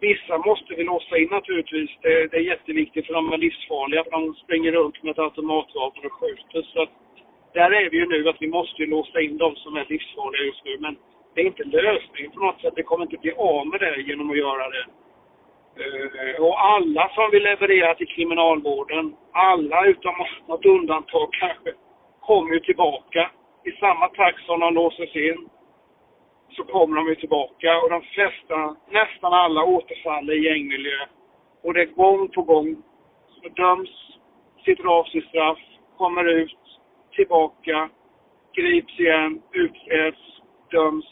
Vissa 0.00 0.38
måste 0.38 0.74
vi 0.74 0.84
låsa 0.84 1.18
in 1.18 1.28
naturligtvis. 1.28 1.90
Det, 2.02 2.26
det 2.30 2.36
är 2.36 2.40
jätteviktigt 2.40 3.06
för 3.06 3.14
de 3.14 3.32
är 3.32 3.38
livsfarliga. 3.38 4.04
För 4.04 4.10
de 4.10 4.34
springer 4.34 4.72
runt 4.72 5.02
med 5.02 5.10
ett 5.10 5.18
automatvapen 5.18 6.04
och 6.04 6.12
skjuter. 6.12 6.62
Så 6.62 6.82
att, 6.82 6.90
där 7.52 7.70
är 7.72 7.90
vi 7.90 7.96
ju 7.96 8.06
nu 8.06 8.28
att 8.28 8.42
vi 8.42 8.48
måste 8.48 8.86
låsa 8.86 9.20
in 9.20 9.36
de 9.36 9.56
som 9.56 9.76
är 9.76 9.86
livsfarliga 9.88 10.42
just 10.42 10.64
nu. 10.64 10.76
Men 10.80 10.96
det 11.34 11.40
är 11.40 11.46
inte 11.46 11.64
lösningen 11.64 12.30
på 12.30 12.40
något 12.40 12.60
sätt. 12.60 12.72
Det 12.76 12.82
kommer 12.82 13.04
inte 13.04 13.22
bli 13.22 13.32
av 13.32 13.66
med 13.66 13.80
det 13.80 14.00
genom 14.00 14.30
att 14.30 14.38
göra 14.38 14.70
det. 14.70 14.84
Eh, 15.80 16.42
och 16.44 16.64
alla 16.64 17.10
som 17.14 17.28
vi 17.32 17.40
levererar 17.40 17.94
till 17.94 18.06
kriminalvården, 18.06 19.14
alla 19.32 19.86
utom 19.86 20.14
något 20.48 20.64
undantag 20.64 21.28
kanske, 21.32 21.72
kommer 22.20 22.54
ju 22.54 22.60
tillbaka 22.60 23.30
i 23.64 23.70
samma 23.72 24.08
takt 24.08 24.46
som 24.46 24.60
de 24.60 24.74
låses 24.74 25.16
in 25.16 25.48
så 26.52 26.64
kommer 26.64 26.96
de 26.96 27.08
ju 27.08 27.14
tillbaka 27.14 27.80
och 27.82 27.90
de 27.90 28.02
flesta, 28.02 28.76
nästan 28.90 29.32
alla 29.32 29.64
återfaller 29.64 30.32
i 30.32 30.44
gängmiljö. 30.44 31.06
Och 31.62 31.74
det 31.74 31.82
är 31.82 31.86
gång 31.86 32.28
på 32.28 32.42
gång. 32.42 32.82
Så 33.42 33.48
döms, 33.48 33.90
sitter 34.64 34.84
av 34.84 35.04
sitt 35.04 35.28
straff, 35.28 35.58
kommer 35.96 36.24
ut, 36.24 36.58
tillbaka, 37.12 37.90
grips 38.54 39.00
igen, 39.00 39.42
utreds, 39.52 40.18
döms 40.70 41.06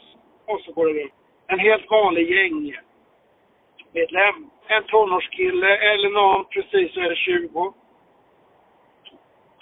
och 0.47 0.61
så 0.61 0.73
går 0.73 0.87
det 0.87 1.03
runt. 1.03 1.13
En 1.47 1.59
helt 1.59 1.91
vanlig 1.91 2.31
gängmedlem, 2.31 4.51
en 4.67 4.85
tonårskille 4.85 5.77
eller 5.77 6.11
någon 6.11 6.45
precis 6.45 6.97
över 6.97 7.15
20, 7.15 7.75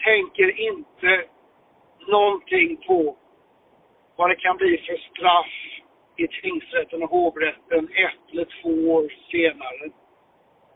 tänker 0.05 0.61
inte 0.61 1.25
någonting 2.09 2.77
på 2.77 3.17
vad 4.16 4.31
det 4.31 4.37
kan 4.37 4.57
bli 4.57 4.79
för 4.79 4.96
straff 4.96 5.55
i 6.16 6.29
tingsrätten 6.29 7.02
och 7.02 7.11
hovrätten 7.11 7.88
ett 7.94 8.33
eller 8.33 8.46
två 8.62 8.92
år 8.92 9.12
senare. 9.31 9.90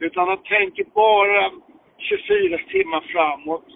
Utan 0.01 0.27
de 0.29 0.37
tänker 0.37 0.85
bara 0.85 1.51
24 1.99 2.59
timmar 2.59 3.01
framåt. 3.01 3.67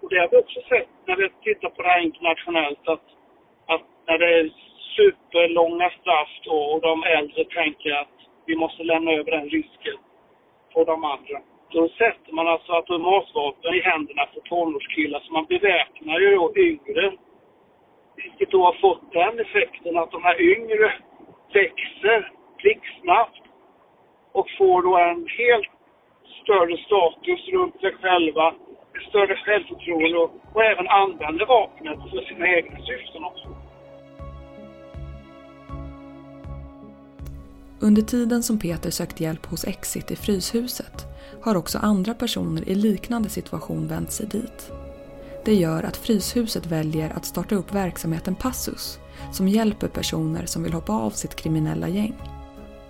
Och 0.00 0.08
det 0.10 0.18
har 0.18 0.28
vi 0.28 0.36
också 0.36 0.60
sett 0.68 0.88
när 1.06 1.16
vi 1.16 1.30
tittar 1.42 1.68
på 1.68 1.82
det 1.82 1.88
här 1.88 2.00
internationellt 2.00 2.88
att, 2.88 3.06
att 3.66 3.86
när 4.06 4.18
det 4.18 4.40
är 4.40 4.50
superlånga 4.96 5.90
straff 5.90 6.28
då, 6.44 6.58
och 6.72 6.80
de 6.80 7.02
äldre 7.02 7.44
tänker 7.44 7.92
att 7.92 8.16
vi 8.46 8.56
måste 8.56 8.82
lämna 8.82 9.12
över 9.12 9.30
den 9.30 9.48
risken 9.48 9.96
på 10.72 10.84
de 10.84 11.04
andra. 11.04 11.38
Då 11.70 11.88
sätter 11.88 12.32
man 12.32 12.48
alltså 12.48 12.72
automatvapen 12.72 13.74
i 13.74 13.80
händerna 13.80 14.26
på 14.34 14.40
tonårskillar, 14.40 15.20
så 15.20 15.32
man 15.32 15.44
beväpnar 15.44 16.20
ju 16.20 16.36
då 16.36 16.52
yngre. 16.56 17.12
Vilket 18.46 18.58
då 18.60 18.64
har 18.64 18.80
fått 18.80 19.12
den 19.12 19.40
effekten 19.40 19.96
att 19.96 20.10
de 20.10 20.22
här 20.22 20.40
yngre 20.40 20.92
växer 21.52 22.32
blixtsnabbt 22.62 23.42
och 24.32 24.46
får 24.58 24.82
då 24.82 24.96
en 24.98 25.26
helt 25.38 25.70
större 26.42 26.76
status 26.86 27.48
runt 27.52 27.80
sig 27.80 27.92
själva, 28.00 28.48
ett 28.94 29.08
större 29.08 29.36
självförtroende 29.36 30.18
och, 30.18 30.30
och 30.54 30.64
även 30.64 30.88
använder 30.88 31.46
vapnet 31.46 31.98
för 32.10 32.20
sina 32.20 32.46
egna 32.48 32.78
syften 32.78 33.24
också. 33.24 33.48
Under 37.80 38.02
tiden 38.02 38.42
som 38.42 38.58
Peter 38.58 38.90
sökt 38.90 39.20
hjälp 39.20 39.46
hos 39.46 39.64
Exit 39.64 40.10
i 40.10 40.16
Fryshuset 40.16 41.04
har 41.42 41.56
också 41.56 41.78
andra 41.78 42.14
personer 42.14 42.68
i 42.68 42.74
liknande 42.74 43.28
situation 43.28 43.88
vänt 43.88 44.12
sig 44.12 44.26
dit. 44.26 44.85
Det 45.46 45.54
gör 45.54 45.82
att 45.82 45.96
Fryshuset 45.96 46.66
väljer 46.66 47.10
att 47.10 47.24
starta 47.24 47.54
upp 47.54 47.74
verksamheten 47.74 48.34
Passus 48.34 48.98
som 49.32 49.48
hjälper 49.48 49.88
personer 49.88 50.46
som 50.46 50.62
vill 50.62 50.72
hoppa 50.72 50.92
av 50.92 51.10
sitt 51.10 51.36
kriminella 51.36 51.88
gäng. 51.88 52.14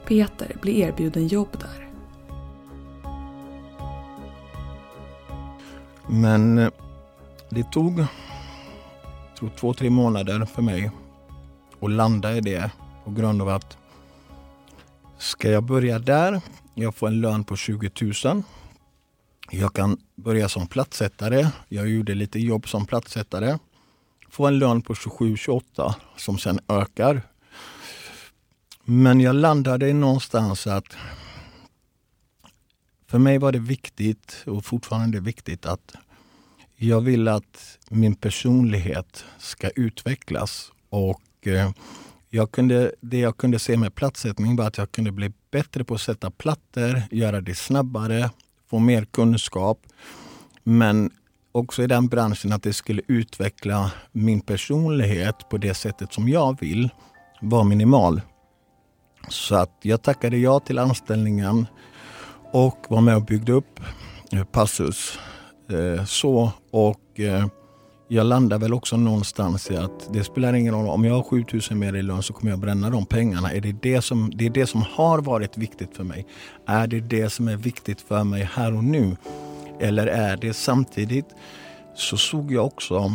Peter 0.06 0.56
blir 0.62 0.74
erbjuden 0.74 1.26
jobb 1.26 1.48
där. 1.52 1.88
Men 6.06 6.58
eh, 6.58 6.70
det 7.50 7.72
tog 7.72 8.04
tror, 9.38 9.50
två, 9.50 9.74
tre 9.74 9.90
månader 9.90 10.44
för 10.44 10.62
mig 10.62 10.90
att 11.80 11.90
landa 11.90 12.36
i 12.36 12.40
det 12.40 12.70
på 13.04 13.10
grund 13.10 13.42
av 13.42 13.48
att 13.48 13.76
ska 15.18 15.50
jag 15.50 15.62
börja 15.62 15.98
där, 15.98 16.40
jag 16.74 16.94
får 16.94 17.06
en 17.06 17.20
lön 17.20 17.44
på 17.44 17.56
20 17.56 17.90
000. 18.24 18.42
Jag 19.50 19.74
kan 19.74 19.98
börja 20.14 20.48
som 20.48 20.66
plattsättare. 20.66 21.48
Jag 21.68 21.88
gjorde 21.88 22.14
lite 22.14 22.38
jobb 22.38 22.68
som 22.68 22.86
plattsättare. 22.86 23.58
Få 24.30 24.46
en 24.46 24.58
lön 24.58 24.82
på 24.82 24.94
27-28 24.94 25.94
som 26.16 26.38
sen 26.38 26.58
ökar. 26.68 27.22
Men 28.84 29.20
jag 29.20 29.34
landade 29.36 29.92
någonstans 29.92 30.66
att 30.66 30.96
för 33.06 33.18
mig 33.18 33.38
var 33.38 33.52
det 33.52 33.58
viktigt 33.58 34.42
och 34.46 34.64
fortfarande 34.64 35.20
viktigt 35.20 35.66
att 35.66 35.94
jag 36.76 37.00
vill 37.00 37.28
att 37.28 37.78
min 37.90 38.14
personlighet 38.14 39.24
ska 39.38 39.68
utvecklas. 39.70 40.72
Och 40.88 41.46
eh, 41.46 41.70
jag 42.28 42.52
kunde, 42.52 42.94
det 43.00 43.18
jag 43.18 43.36
kunde 43.36 43.58
se 43.58 43.76
med 43.76 43.94
plattsättning 43.94 44.56
var 44.56 44.66
att 44.66 44.78
jag 44.78 44.92
kunde 44.92 45.12
bli 45.12 45.32
bättre 45.50 45.84
på 45.84 45.94
att 45.94 46.00
sätta 46.00 46.30
plattor, 46.30 47.02
göra 47.10 47.40
det 47.40 47.54
snabbare, 47.54 48.30
få 48.70 48.78
mer 48.78 49.04
kunskap. 49.04 49.78
Men 50.62 51.10
också 51.52 51.82
i 51.82 51.86
den 51.86 52.06
branschen 52.08 52.52
att 52.52 52.62
det 52.62 52.72
skulle 52.72 53.02
utveckla 53.06 53.92
min 54.12 54.40
personlighet 54.40 55.48
på 55.50 55.56
det 55.56 55.74
sättet 55.74 56.12
som 56.12 56.28
jag 56.28 56.60
vill 56.60 56.88
var 57.40 57.64
minimal. 57.64 58.20
Så 59.28 59.54
att 59.54 59.78
jag 59.82 60.02
tackade 60.02 60.36
ja 60.36 60.60
till 60.60 60.78
anställningen 60.78 61.66
och 62.52 62.86
var 62.88 63.00
med 63.00 63.16
och 63.16 63.24
byggde 63.24 63.52
upp 63.52 63.80
eh, 64.32 64.44
Passus. 64.44 65.18
Eh, 65.70 66.04
så 66.04 66.52
och 66.70 67.20
eh, 67.20 67.46
jag 68.08 68.26
landar 68.26 68.58
väl 68.58 68.74
också 68.74 68.96
någonstans 68.96 69.70
i 69.70 69.76
att 69.76 70.12
det 70.12 70.24
spelar 70.24 70.54
ingen 70.54 70.74
roll 70.74 70.88
om 70.88 71.04
jag 71.04 71.14
har 71.14 71.22
7000 71.22 71.78
mer 71.78 71.94
i 71.94 72.02
lön 72.02 72.22
så 72.22 72.32
kommer 72.32 72.50
jag 72.50 72.58
bränna 72.58 72.90
de 72.90 73.06
pengarna. 73.06 73.52
Är 73.52 73.60
det, 73.60 73.72
det, 73.72 74.02
som, 74.02 74.30
det 74.34 74.46
är 74.46 74.50
det 74.50 74.66
som 74.66 74.82
har 74.82 75.18
varit 75.18 75.58
viktigt 75.58 75.96
för 75.96 76.04
mig. 76.04 76.26
Är 76.66 76.86
det 76.86 77.00
det 77.00 77.30
som 77.30 77.48
är 77.48 77.56
viktigt 77.56 78.00
för 78.00 78.24
mig 78.24 78.50
här 78.54 78.76
och 78.76 78.84
nu? 78.84 79.16
Eller 79.80 80.06
är 80.06 80.36
det 80.36 80.54
samtidigt 80.54 81.26
så 81.94 82.16
såg 82.16 82.52
jag 82.52 82.66
också 82.66 83.12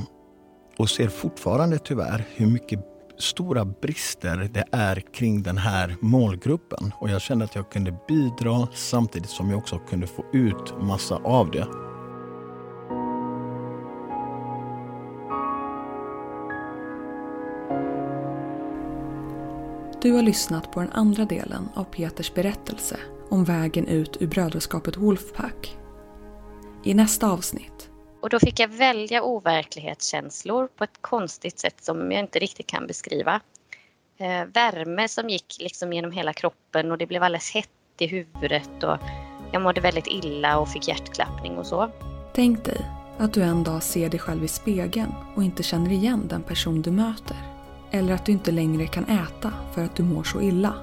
och 0.77 0.89
ser 0.89 1.08
fortfarande 1.08 1.80
tyvärr 1.80 2.23
hur 2.36 2.47
mycket 2.47 2.80
stora 3.17 3.65
brister 3.65 4.49
det 4.54 4.65
är 4.71 5.04
kring 5.13 5.43
den 5.43 5.58
här 5.58 5.95
målgruppen. 6.01 6.93
Och 6.99 7.10
jag 7.10 7.21
kände 7.21 7.45
att 7.45 7.56
jag 7.56 7.71
kunde 7.71 7.97
bidra 8.08 8.67
samtidigt 8.73 9.30
som 9.30 9.49
jag 9.49 9.60
också 9.60 9.80
kunde 9.80 10.08
få 10.08 10.25
ut 10.34 10.73
massa 10.82 11.15
av 11.15 11.51
det. 11.51 11.90
Du 20.01 20.11
har 20.11 20.21
lyssnat 20.21 20.71
på 20.71 20.79
den 20.79 20.91
andra 20.91 21.25
delen 21.25 21.69
av 21.75 21.83
Peters 21.83 22.33
berättelse 22.33 22.99
om 23.29 23.43
vägen 23.43 23.87
ut 23.87 24.17
ur 24.19 24.27
brödraskapet 24.27 24.97
Wolfpack. 24.97 25.77
I 26.83 26.93
nästa 26.93 27.31
avsnitt 27.31 27.91
och 28.21 28.29
då 28.29 28.39
fick 28.39 28.59
jag 28.59 28.67
välja 28.67 29.23
overklighetskänslor 29.23 30.67
på 30.67 30.83
ett 30.83 31.01
konstigt 31.01 31.59
sätt 31.59 31.83
som 31.83 32.11
jag 32.11 32.19
inte 32.19 32.39
riktigt 32.39 32.67
kan 32.67 32.87
beskriva. 32.87 33.41
Eh, 34.17 34.45
värme 34.45 35.07
som 35.07 35.29
gick 35.29 35.57
liksom 35.59 35.93
genom 35.93 36.11
hela 36.11 36.33
kroppen 36.33 36.91
och 36.91 36.97
det 36.97 37.07
blev 37.07 37.23
alldeles 37.23 37.51
hett 37.51 37.69
i 37.99 38.07
huvudet 38.07 38.83
och 38.83 38.97
jag 39.51 39.61
mådde 39.61 39.81
väldigt 39.81 40.07
illa 40.07 40.59
och 40.59 40.69
fick 40.69 40.87
hjärtklappning 40.87 41.57
och 41.57 41.65
så. 41.65 41.91
Tänk 42.33 42.65
dig 42.65 42.85
att 43.17 43.33
du 43.33 43.41
en 43.41 43.63
dag 43.63 43.83
ser 43.83 44.09
dig 44.09 44.19
själv 44.19 44.43
i 44.43 44.47
spegeln 44.47 45.13
och 45.35 45.43
inte 45.43 45.63
känner 45.63 45.91
igen 45.91 46.27
den 46.29 46.43
person 46.43 46.81
du 46.81 46.91
möter. 46.91 47.50
Eller 47.91 48.13
att 48.13 48.25
du 48.25 48.32
inte 48.32 48.51
längre 48.51 48.88
kan 48.88 49.06
äta 49.06 49.54
för 49.73 49.84
att 49.84 49.95
du 49.95 50.04
mår 50.04 50.23
så 50.23 50.41
illa. 50.41 50.73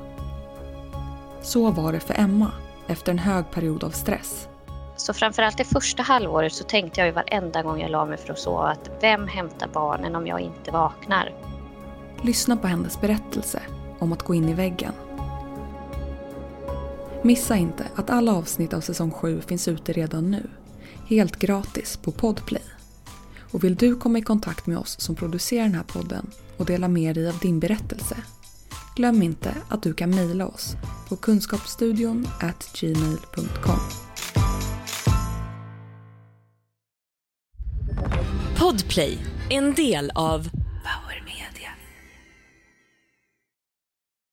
Så 1.42 1.70
var 1.70 1.92
det 1.92 2.00
för 2.00 2.14
Emma 2.14 2.52
efter 2.86 3.12
en 3.12 3.18
hög 3.18 3.50
period 3.50 3.84
av 3.84 3.90
stress 3.90 4.48
så 5.00 5.12
framförallt 5.12 5.58
det 5.58 5.64
första 5.64 6.02
halvåret 6.02 6.52
så 6.52 6.64
tänkte 6.64 7.00
jag 7.00 7.06
ju 7.06 7.12
varenda 7.12 7.62
gång 7.62 7.80
jag 7.80 7.90
la 7.90 8.06
mig 8.06 8.18
för 8.18 8.32
att 8.32 8.38
sova 8.38 8.68
att 8.68 8.90
vem 9.00 9.26
hämtar 9.26 9.68
barnen 9.72 10.16
om 10.16 10.26
jag 10.26 10.40
inte 10.40 10.70
vaknar? 10.70 11.34
Lyssna 12.22 12.56
på 12.56 12.66
hennes 12.66 13.00
berättelse 13.00 13.62
om 13.98 14.12
att 14.12 14.22
gå 14.22 14.34
in 14.34 14.48
i 14.48 14.54
väggen. 14.54 14.92
Missa 17.22 17.56
inte 17.56 17.86
att 17.94 18.10
alla 18.10 18.34
avsnitt 18.34 18.74
av 18.74 18.80
säsong 18.80 19.10
7 19.10 19.40
finns 19.40 19.68
ute 19.68 19.92
redan 19.92 20.30
nu. 20.30 20.50
Helt 21.08 21.36
gratis 21.36 21.96
på 21.96 22.12
Podplay. 22.12 22.62
Och 23.52 23.64
vill 23.64 23.74
du 23.74 23.96
komma 23.96 24.18
i 24.18 24.22
kontakt 24.22 24.66
med 24.66 24.78
oss 24.78 25.00
som 25.00 25.14
producerar 25.14 25.62
den 25.62 25.74
här 25.74 25.82
podden 25.82 26.30
och 26.58 26.66
dela 26.66 26.88
med 26.88 27.14
dig 27.14 27.28
av 27.28 27.38
din 27.38 27.60
berättelse? 27.60 28.16
Glöm 28.96 29.22
inte 29.22 29.54
att 29.68 29.82
du 29.82 29.94
kan 29.94 30.10
mejla 30.10 30.46
oss 30.46 30.76
på 31.08 31.16
kunskapsstudion 31.16 32.28
gmail.com. 32.80 33.78
Podplay, 38.58 39.18
en 39.50 39.74
del 39.74 40.10
av 40.14 40.48